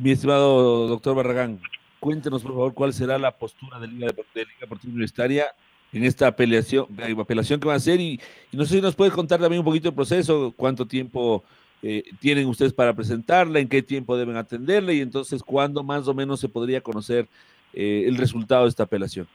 Mi 0.00 0.12
estimado 0.12 0.86
doctor 0.86 1.16
Barragán, 1.16 1.58
cuéntenos 1.98 2.42
por 2.42 2.52
favor 2.52 2.74
cuál 2.74 2.92
será 2.92 3.18
la 3.18 3.32
postura 3.32 3.80
de 3.80 3.88
Liga, 3.88 4.06
de 4.06 4.44
Liga 4.44 4.58
Deportiva 4.60 4.92
Universitaria 4.92 5.46
en 5.92 6.04
esta 6.04 6.28
apelación, 6.28 6.86
apelación 7.20 7.58
que 7.58 7.66
va 7.66 7.72
a 7.74 7.78
hacer 7.78 7.98
y, 7.98 8.20
no 8.52 8.64
sé 8.64 8.76
si 8.76 8.80
nos 8.80 8.94
puede 8.94 9.10
contar 9.10 9.40
también 9.40 9.58
un 9.58 9.64
poquito 9.64 9.88
el 9.88 9.96
proceso, 9.96 10.54
cuánto 10.56 10.86
tiempo 10.86 11.42
eh, 11.82 12.04
tienen 12.20 12.46
ustedes 12.46 12.72
para 12.72 12.94
presentarla, 12.94 13.58
en 13.58 13.68
qué 13.68 13.82
tiempo 13.82 14.16
deben 14.16 14.36
atenderla 14.36 14.92
y 14.92 15.00
entonces 15.00 15.42
cuándo 15.42 15.82
más 15.82 16.06
o 16.06 16.14
menos 16.14 16.38
se 16.38 16.48
podría 16.48 16.80
conocer 16.80 17.26
eh, 17.72 18.04
el 18.06 18.16
resultado 18.18 18.64
de 18.64 18.68
esta 18.68 18.84
apelación. 18.84 19.26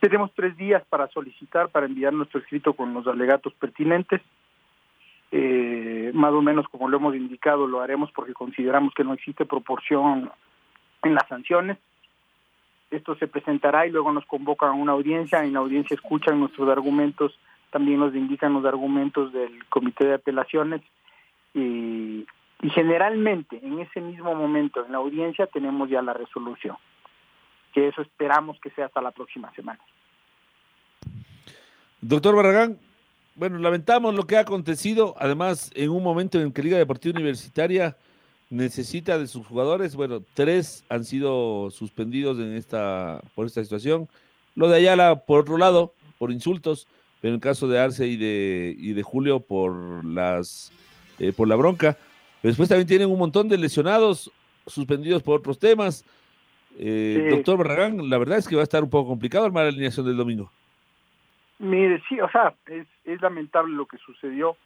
Tenemos 0.00 0.32
tres 0.34 0.56
días 0.56 0.82
para 0.88 1.08
solicitar, 1.10 1.68
para 1.68 1.86
enviar 1.86 2.12
nuestro 2.12 2.40
escrito 2.40 2.72
con 2.72 2.92
los 2.92 3.06
alegatos 3.06 3.54
pertinentes. 3.54 4.20
eh, 5.30 5.93
más 6.14 6.32
o 6.32 6.40
menos 6.40 6.66
como 6.68 6.88
lo 6.88 6.96
hemos 6.96 7.14
indicado, 7.14 7.66
lo 7.66 7.80
haremos 7.80 8.10
porque 8.12 8.32
consideramos 8.32 8.94
que 8.94 9.04
no 9.04 9.12
existe 9.12 9.44
proporción 9.44 10.30
en 11.02 11.14
las 11.14 11.26
sanciones. 11.28 11.76
Esto 12.90 13.16
se 13.16 13.26
presentará 13.26 13.86
y 13.86 13.90
luego 13.90 14.12
nos 14.12 14.24
convocan 14.24 14.70
a 14.70 14.74
una 14.74 14.92
audiencia, 14.92 15.44
en 15.44 15.52
la 15.52 15.58
audiencia 15.58 15.94
escuchan 15.94 16.38
nuestros 16.38 16.68
argumentos, 16.68 17.38
también 17.70 17.98
nos 17.98 18.14
indican 18.14 18.52
los 18.52 18.64
argumentos 18.64 19.32
del 19.32 19.64
comité 19.66 20.04
de 20.04 20.14
apelaciones 20.14 20.80
y, 21.52 22.24
y 22.62 22.70
generalmente 22.70 23.58
en 23.62 23.80
ese 23.80 24.00
mismo 24.00 24.34
momento 24.34 24.86
en 24.86 24.92
la 24.92 24.98
audiencia 24.98 25.48
tenemos 25.48 25.90
ya 25.90 26.00
la 26.00 26.12
resolución, 26.12 26.76
que 27.72 27.88
eso 27.88 28.02
esperamos 28.02 28.60
que 28.60 28.70
sea 28.70 28.86
hasta 28.86 29.02
la 29.02 29.10
próxima 29.10 29.52
semana. 29.54 29.80
Doctor 32.00 32.36
Barragán, 32.36 32.78
bueno, 33.34 33.58
lamentamos 33.58 34.14
lo 34.14 34.26
que 34.26 34.36
ha 34.36 34.40
acontecido, 34.40 35.14
además 35.18 35.70
en 35.74 35.90
un 35.90 36.02
momento 36.02 36.40
en 36.40 36.52
que 36.52 36.62
Liga 36.62 36.78
Deportiva 36.78 37.16
Universitaria 37.16 37.96
necesita 38.50 39.18
de 39.18 39.26
sus 39.26 39.46
jugadores, 39.46 39.96
bueno, 39.96 40.22
tres 40.34 40.84
han 40.88 41.04
sido 41.04 41.70
suspendidos 41.70 42.38
en 42.38 42.54
esta, 42.54 43.20
por 43.34 43.46
esta 43.46 43.62
situación. 43.62 44.08
Lo 44.54 44.68
de 44.68 44.76
Ayala, 44.76 45.24
por 45.24 45.40
otro 45.40 45.58
lado, 45.58 45.92
por 46.18 46.30
insultos, 46.30 46.86
pero 47.20 47.30
en 47.30 47.36
el 47.36 47.40
caso 47.40 47.66
de 47.66 47.78
Arce 47.78 48.06
y 48.06 48.16
de, 48.16 48.76
y 48.78 48.92
de 48.92 49.02
Julio 49.02 49.40
por 49.40 50.04
las 50.04 50.70
eh, 51.18 51.32
por 51.32 51.48
la 51.48 51.56
bronca. 51.56 51.96
Después 52.42 52.68
también 52.68 52.86
tienen 52.86 53.10
un 53.10 53.18
montón 53.18 53.48
de 53.48 53.56
lesionados, 53.56 54.30
suspendidos 54.66 55.22
por 55.22 55.38
otros 55.38 55.58
temas. 55.58 56.04
Eh, 56.78 57.28
doctor 57.30 57.56
Barragán, 57.56 58.10
la 58.10 58.18
verdad 58.18 58.38
es 58.38 58.48
que 58.48 58.56
va 58.56 58.62
a 58.62 58.64
estar 58.64 58.82
un 58.82 58.90
poco 58.90 59.08
complicado 59.08 59.44
armar 59.44 59.64
la 59.64 59.70
alineación 59.70 60.06
del 60.06 60.16
domingo. 60.16 60.50
Mire, 61.58 62.02
sí, 62.08 62.20
o 62.20 62.28
sea, 62.30 62.54
es, 62.66 62.86
es 63.04 63.20
lamentable 63.22 63.74
lo 63.74 63.86
que 63.86 63.98
sucedió. 63.98 64.56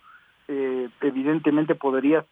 Eh, 0.48 0.88
evidentemente 1.02 1.74
podría 1.74 2.24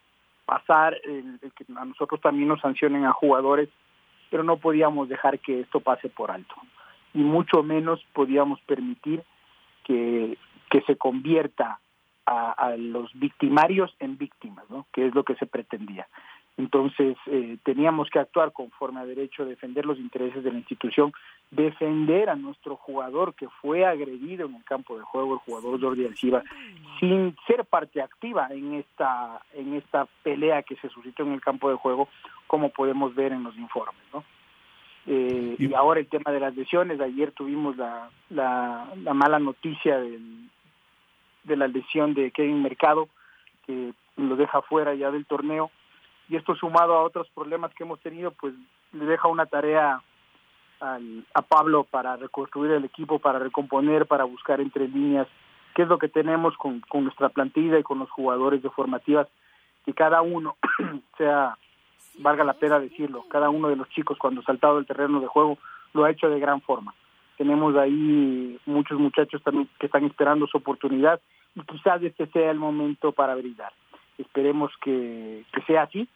pasar 0.47 0.97
el, 1.05 1.39
que 1.55 1.65
a 1.77 1.85
nosotros 1.85 2.21
también 2.21 2.49
nos 2.49 2.61
sancionen 2.61 3.05
a 3.05 3.13
jugadores, 3.13 3.69
pero 4.31 4.43
no 4.43 4.57
podíamos 4.57 5.09
dejar 5.09 5.39
que 5.41 5.61
esto 5.61 5.81
pase 5.81 6.09
por 6.09 6.31
alto. 6.31 6.55
Y 7.13 7.19
mucho 7.19 7.63
menos 7.63 8.05
podíamos 8.13 8.61
permitir 8.63 9.23
que, 9.85 10.39
que 10.71 10.81
se 10.83 10.97
convierta 10.97 11.81
a, 12.27 12.75
los 12.77 13.13
victimarios 13.15 13.95
en 14.01 14.19
víctimas, 14.19 14.65
¿no? 14.69 14.87
que 14.93 15.07
es 15.07 15.15
lo 15.15 15.23
que 15.23 15.37
se 15.37 15.47
pretendía. 15.47 16.09
Entonces, 16.59 17.19
eh, 17.27 17.59
teníamos 17.65 18.09
que 18.09 18.19
actuar 18.19 18.53
conforme 18.53 19.01
a 19.01 19.05
derecho, 19.05 19.45
defender 19.45 19.85
los 19.85 19.99
intereses 19.99 20.43
de 20.43 20.51
la 20.51 20.59
institución, 20.59 21.13
defender 21.51 22.31
a 22.31 22.37
nuestro 22.37 22.77
jugador 22.77 23.35
que 23.35 23.49
fue 23.61 23.85
agredido 23.85 24.47
en 24.47 24.55
el 24.55 24.65
campo 24.65 24.97
de 24.97 25.05
juego, 25.05 25.35
el 25.35 25.41
jugador 25.41 25.79
Jordi 25.81 26.07
Alciba, 26.07 26.43
sin 26.99 27.37
ser 27.47 27.67
parte 27.67 28.01
activa 28.01 28.49
en 28.51 28.75
esta, 28.75 29.43
en 29.53 29.75
esta 29.75 30.07
pelea 30.23 30.63
que 30.63 30.77
se 30.77 30.89
suscitó 30.89 31.25
en 31.25 31.33
el 31.33 31.43
campo 31.43 31.69
de 31.69 31.77
juego, 31.77 32.09
como 32.47 32.71
podemos 32.71 33.15
ver 33.15 33.33
en 33.33 33.43
los 33.43 33.57
informes. 33.59 34.03
¿no? 34.15 34.25
Eh, 35.07 35.57
y 35.59 35.75
ahora 35.75 36.01
el 36.01 36.09
tema 36.09 36.33
de 36.33 36.41
las 36.41 36.57
lesiones, 36.57 37.01
ayer 37.01 37.33
tuvimos 37.33 37.77
la, 37.77 38.09
la, 38.31 38.93
la 39.03 39.13
mala 39.13 39.39
noticia 39.39 39.99
del, 39.99 40.49
de 41.45 41.57
la 41.57 41.69
lesión 41.69 42.15
de 42.15 42.31
Kevin 42.31 42.63
Mercado, 42.63 43.09
que 43.67 43.93
lo 44.17 44.37
deja 44.37 44.63
fuera 44.63 44.95
ya 44.95 45.11
del 45.11 45.27
torneo, 45.27 45.71
y 46.29 46.37
esto 46.37 46.55
sumado 46.55 46.95
a 46.95 47.03
otros 47.03 47.29
problemas 47.35 47.73
que 47.75 47.85
hemos 47.85 48.01
tenido, 48.01 48.33
pues 48.33 48.55
le 48.93 49.05
deja 49.05 49.29
una 49.29 49.47
tarea 49.47 50.03
al, 50.81 51.25
a 51.35 51.43
Pablo 51.43 51.85
para 51.85 52.17
reconstruir 52.17 52.73
el 52.73 52.85
equipo, 52.85 53.19
para 53.19 53.39
recomponer, 53.39 54.07
para 54.07 54.25
buscar 54.25 54.61
entre 54.61 54.89
líneas 54.89 55.29
qué 55.77 55.83
es 55.83 55.89
lo 55.89 55.99
que 55.99 56.09
tenemos 56.09 56.57
con, 56.57 56.81
con 56.81 57.05
nuestra 57.05 57.29
plantilla 57.29 57.79
y 57.79 57.83
con 57.83 57.99
los 57.99 58.11
jugadores 58.11 58.63
de 58.63 58.71
formativas, 58.71 59.29
que 59.85 59.93
cada 59.93 60.23
uno 60.23 60.57
sea, 61.19 61.59
valga 62.19 62.45
la 62.45 62.55
pena 62.55 62.81
decirlo, 62.81 63.25
cada 63.29 63.51
uno 63.51 63.69
de 63.69 63.77
los 63.77 63.89
chicos 63.91 64.17
cuando 64.19 64.41
ha 64.41 64.45
saltado 64.45 64.79
el 64.79 64.87
terreno 64.87 65.21
de 65.21 65.27
juego 65.27 65.59
lo 65.93 66.05
ha 66.05 66.11
hecho 66.11 66.31
de 66.31 66.41
gran 66.41 66.63
forma. 66.63 66.95
Tenemos 67.37 67.77
ahí 67.77 68.59
muchos 68.65 68.99
muchachos 68.99 69.43
también 69.43 69.69
que 69.79 69.87
están 69.87 70.07
esperando 70.07 70.47
su 70.47 70.57
oportunidad 70.57 71.21
y 71.55 71.61
quizás 71.61 72.03
este 72.03 72.27
sea 72.29 72.51
el 72.51 72.59
momento 72.59 73.13
para 73.13 73.35
brindar. 73.35 73.73
Esperemos 74.17 74.73
que, 74.83 75.45
sea 75.67 75.83
así 75.83 76.09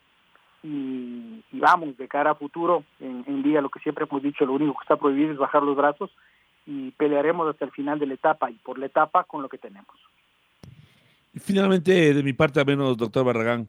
y, 0.63 1.43
vamos, 1.53 1.97
de 1.97 2.09
cara 2.09 2.33
a 2.33 2.35
futuro, 2.35 2.85
en, 3.01 3.25
en 3.27 3.43
día 3.43 3.61
lo 3.61 3.71
que 3.71 3.81
siempre 3.81 4.07
hemos 4.09 4.23
dicho, 4.23 4.45
lo 4.45 4.55
único 4.55 4.75
que 4.75 4.85
está 4.85 4.97
prohibido 4.97 5.33
es 5.33 5.39
bajar 5.39 5.63
los 5.63 5.77
brazos 5.77 6.11
y 6.67 6.91
pelearemos 6.93 7.49
hasta 7.49 7.65
el 7.65 7.71
final 7.71 7.99
de 7.99 8.07
la 8.07 8.15
etapa 8.15 8.51
y 8.51 8.55
por 8.55 8.79
la 8.79 8.87
etapa 8.87 9.25
con 9.25 9.43
lo 9.43 9.49
que 9.49 9.59
tenemos. 9.59 9.97
Finalmente, 11.35 12.13
de 12.13 12.23
mi 12.23 12.33
parte, 12.33 12.61
a 12.61 12.65
menos, 12.65 12.97
doctor 12.97 13.25
Barragán, 13.25 13.69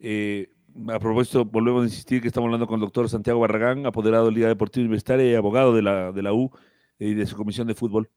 eh, 0.00 0.48
a 0.88 0.98
propósito, 0.98 1.44
volvemos 1.44 1.82
a 1.82 1.86
insistir 1.86 2.20
que 2.20 2.28
estamos 2.28 2.48
hablando 2.48 2.66
con 2.66 2.76
el 2.76 2.80
doctor 2.80 3.08
Santiago 3.08 3.40
Barragán, 3.40 3.86
apoderado 3.86 4.26
de 4.26 4.32
Liga 4.32 4.48
Deportiva 4.48 4.82
Universitaria 4.82 5.30
y 5.30 5.34
abogado 5.34 5.74
de 5.74 5.82
la, 5.82 6.12
de 6.12 6.22
la 6.22 6.32
U 6.32 6.50
y 6.98 7.14
de 7.14 7.26
su 7.26 7.36
comisión 7.36 7.66
de 7.66 7.74
fútbol. 7.74 8.08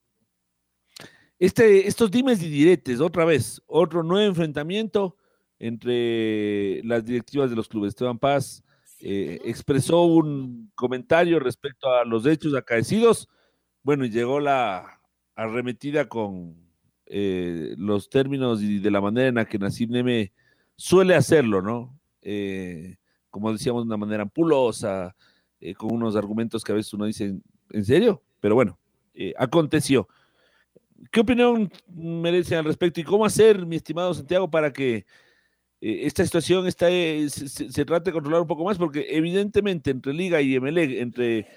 Este, 1.38 1.88
estos 1.88 2.12
dimes 2.12 2.44
y 2.44 2.50
diretes, 2.50 3.00
otra 3.00 3.24
vez, 3.24 3.62
otro 3.68 4.04
nuevo 4.04 4.28
enfrentamiento 4.28 5.16
entre 5.60 6.82
las 6.84 7.06
directivas 7.06 7.50
de 7.50 7.56
los 7.56 7.68
clubes. 7.68 7.90
Esteban 7.90 8.18
Paz 8.18 8.64
eh, 9.00 9.40
expresó 9.44 10.04
un 10.04 10.72
comentario 10.74 11.40
respecto 11.40 11.92
a 11.92 12.06
los 12.06 12.26
hechos 12.26 12.56
acaecidos. 12.56 13.30
Bueno, 13.84 14.06
y 14.06 14.10
llegó 14.10 14.40
la 14.40 15.02
arremetida 15.36 16.08
con 16.08 16.56
eh, 17.06 17.76
los 17.78 18.10
términos 18.10 18.62
y 18.62 18.80
de 18.80 18.92
la 18.92 19.02
manera 19.02 19.28
en 19.28 19.36
la 19.36 19.46
que 19.46 19.60
Nassim 19.60 19.92
Neme 19.92 20.32
suele 20.76 21.16
hacerlo, 21.16 21.62
¿no? 21.62 22.00
Eh, 22.22 22.98
como 23.30 23.52
decíamos, 23.52 23.84
de 23.84 23.88
una 23.88 23.98
manera 23.98 24.24
ampulosa, 24.24 25.16
con 25.78 25.94
unos 25.94 26.16
argumentos 26.16 26.64
que 26.64 26.72
a 26.72 26.76
veces 26.76 26.94
uno 26.94 27.06
dice, 27.06 27.38
¿en 27.72 27.86
serio? 27.86 28.24
Pero 28.40 28.56
bueno, 28.56 28.80
aconteció. 29.38 30.08
¿Qué 31.12 31.20
opinión 31.20 31.70
merece 31.88 32.56
al 32.56 32.66
respecto 32.66 33.02
y 33.02 33.04
cómo 33.04 33.26
hacer, 33.26 33.66
mi 33.66 33.76
estimado 33.76 34.14
Santiago, 34.14 34.50
para 34.50 34.72
que 34.72 34.96
eh, 34.96 35.06
esta 35.82 36.26
situación 36.26 36.68
está, 36.68 36.90
eh, 36.90 37.30
se, 37.30 37.86
trate 37.86 38.10
de 38.10 38.14
controlar 38.14 38.42
un 38.42 38.48
poco 38.48 38.66
más? 38.66 38.78
Porque 38.78 39.06
evidentemente 39.10 39.92
entre 39.92 40.14
Liga 40.14 40.42
y 40.42 40.60
MLE, 40.60 41.00
entre 41.00 41.48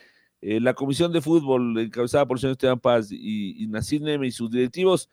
eh, 0.41 0.61
la 0.61 0.75
Comisión 0.75 1.13
de 1.13 1.21
Fútbol 1.21 1.77
encabezada 1.79 2.27
por 2.27 2.37
el 2.37 2.41
señor 2.41 2.53
Esteban 2.53 2.81
Paz 2.81 3.11
y, 3.11 3.65
y 3.65 3.67
y 3.67 4.31
sus 4.31 4.51
directivos, 4.51 5.11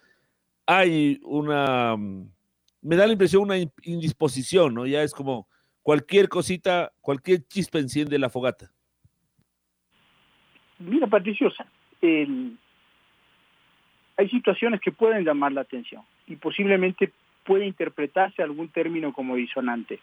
hay 0.68 1.20
una, 1.24 1.98
me 1.98 2.96
da 2.96 3.08
la 3.08 3.14
impresión, 3.14 3.44
una 3.44 3.58
indisposición, 3.58 4.76
¿no? 4.76 4.86
Ya 4.86 5.02
es 5.02 5.14
como 5.14 5.48
cualquier 5.82 6.30
cosita, 6.30 6.92
cualquier 7.02 7.48
chispa 7.48 7.80
enciende 7.80 8.20
la 8.20 8.30
fogata. 8.30 8.72
Mira, 10.78 11.08
Patricio, 11.08 11.52
hay 12.02 12.58
situaciones 14.30 14.80
que 14.82 14.92
pueden 14.92 15.26
llamar 15.26 15.52
la 15.52 15.62
atención 15.62 16.04
y 16.28 16.36
posiblemente 16.36 17.12
puede 17.44 17.66
interpretarse 17.66 18.42
algún 18.42 18.70
término 18.70 19.14
como 19.14 19.36
disonante. 19.36 20.00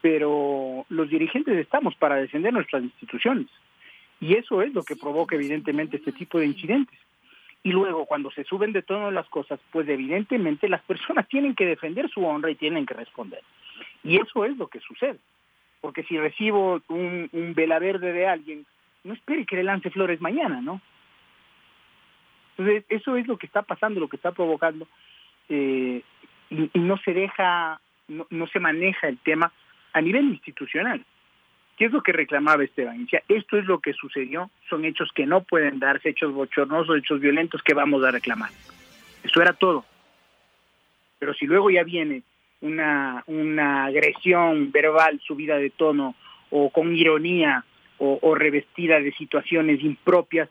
Pero 0.00 0.86
los 0.88 1.08
dirigentes 1.08 1.56
estamos 1.56 1.94
para 1.96 2.16
defender 2.16 2.52
nuestras 2.52 2.82
instituciones 2.82 3.48
y 4.20 4.34
eso 4.34 4.62
es 4.62 4.72
lo 4.74 4.82
que 4.82 4.96
provoca 4.96 5.36
evidentemente 5.36 5.96
este 5.96 6.12
tipo 6.12 6.38
de 6.38 6.46
incidentes. 6.46 6.98
Y 7.62 7.72
luego 7.72 8.06
cuando 8.06 8.30
se 8.30 8.44
suben 8.44 8.72
de 8.72 8.82
tono 8.82 9.10
las 9.10 9.28
cosas, 9.28 9.60
pues 9.72 9.88
evidentemente 9.88 10.68
las 10.68 10.82
personas 10.82 11.28
tienen 11.30 11.54
que 11.54 11.66
defender 11.66 12.08
su 12.10 12.24
honra 12.24 12.50
y 12.50 12.56
tienen 12.56 12.86
que 12.86 12.94
responder. 12.94 13.42
Y 14.04 14.16
eso 14.16 14.44
es 14.44 14.56
lo 14.56 14.68
que 14.68 14.80
sucede. 14.80 15.18
Porque 15.80 16.02
si 16.04 16.18
recibo 16.18 16.80
un, 16.88 17.28
un 17.32 17.54
vela 17.54 17.78
verde 17.78 18.12
de 18.12 18.26
alguien, 18.26 18.66
no 19.04 19.14
espere 19.14 19.46
que 19.46 19.56
le 19.56 19.62
lance 19.62 19.90
flores 19.90 20.20
mañana, 20.20 20.60
¿no? 20.60 20.80
Entonces, 22.56 22.84
eso 22.88 23.16
es 23.16 23.28
lo 23.28 23.36
que 23.36 23.46
está 23.46 23.62
pasando, 23.62 24.00
lo 24.00 24.08
que 24.08 24.16
está 24.16 24.32
provocando, 24.32 24.88
eh, 25.48 26.02
y, 26.50 26.70
no 26.78 26.96
se 26.98 27.12
deja, 27.12 27.80
no, 28.08 28.46
se 28.46 28.60
maneja 28.60 29.08
el 29.08 29.18
tema 29.18 29.52
a 29.92 30.00
nivel 30.00 30.24
institucional. 30.24 31.04
¿Qué 31.76 31.86
es 31.86 31.92
lo 31.92 32.02
que 32.02 32.12
reclamaba 32.12 32.64
Esteban? 32.64 33.04
Decía, 33.04 33.22
esto 33.28 33.56
es 33.56 33.64
lo 33.66 33.78
que 33.78 33.92
sucedió, 33.92 34.50
son 34.68 34.84
hechos 34.84 35.10
que 35.14 35.26
no 35.26 35.42
pueden 35.42 35.78
darse, 35.78 36.10
hechos 36.10 36.32
bochornosos, 36.32 36.98
hechos 36.98 37.20
violentos 37.20 37.62
que 37.62 37.74
vamos 37.74 38.02
a 38.04 38.10
reclamar. 38.10 38.50
Eso 39.22 39.40
era 39.40 39.52
todo. 39.52 39.84
Pero 41.18 41.34
si 41.34 41.46
luego 41.46 41.70
ya 41.70 41.84
viene 41.84 42.22
una, 42.60 43.22
una 43.26 43.84
agresión 43.84 44.72
verbal 44.72 45.20
subida 45.24 45.56
de 45.56 45.70
tono 45.70 46.16
o 46.50 46.70
con 46.70 46.94
ironía 46.96 47.64
o 48.00 48.34
revestida 48.36 49.00
de 49.00 49.12
situaciones 49.12 49.82
impropias 49.82 50.48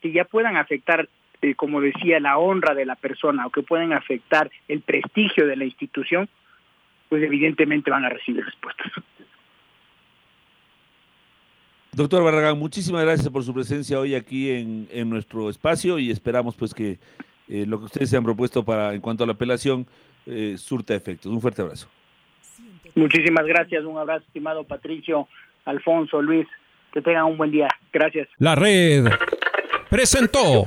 que 0.00 0.12
ya 0.12 0.24
puedan 0.24 0.56
afectar 0.56 1.08
eh, 1.42 1.54
como 1.54 1.80
decía, 1.80 2.20
la 2.20 2.38
honra 2.38 2.74
de 2.74 2.84
la 2.84 2.96
persona 2.96 3.46
o 3.46 3.50
que 3.50 3.62
pueden 3.62 3.92
afectar 3.92 4.50
el 4.66 4.80
prestigio 4.80 5.46
de 5.46 5.56
la 5.56 5.64
institución, 5.64 6.28
pues 7.08 7.22
evidentemente 7.22 7.90
van 7.90 8.04
a 8.04 8.08
recibir 8.08 8.44
respuestas. 8.44 8.92
Doctor 11.92 12.22
Barragán, 12.22 12.58
muchísimas 12.58 13.02
gracias 13.02 13.28
por 13.28 13.42
su 13.42 13.52
presencia 13.52 13.98
hoy 13.98 14.14
aquí 14.14 14.50
en, 14.50 15.10
nuestro 15.10 15.50
espacio 15.50 15.98
y 15.98 16.10
esperamos 16.10 16.54
pues 16.54 16.72
que 16.72 16.98
eh, 17.48 17.64
lo 17.66 17.78
que 17.78 17.86
ustedes 17.86 18.10
se 18.10 18.16
han 18.16 18.22
propuesto 18.22 18.64
para 18.64 18.94
en 18.94 19.00
cuanto 19.00 19.24
a 19.24 19.26
la 19.26 19.32
apelación 19.32 19.86
eh, 20.26 20.54
surta 20.58 20.94
efectos. 20.94 21.32
Un 21.32 21.40
fuerte 21.40 21.62
abrazo. 21.62 21.88
Muchísimas 22.94 23.46
gracias, 23.46 23.84
un 23.84 23.98
abrazo, 23.98 24.24
estimado 24.26 24.64
Patricio, 24.64 25.28
Alfonso, 25.64 26.22
Luis, 26.22 26.46
que 26.92 27.00
tengan 27.00 27.24
un 27.24 27.36
buen 27.36 27.50
día. 27.50 27.68
Gracias. 27.92 28.28
La 28.38 28.54
red 28.54 29.06
presentó 29.90 30.66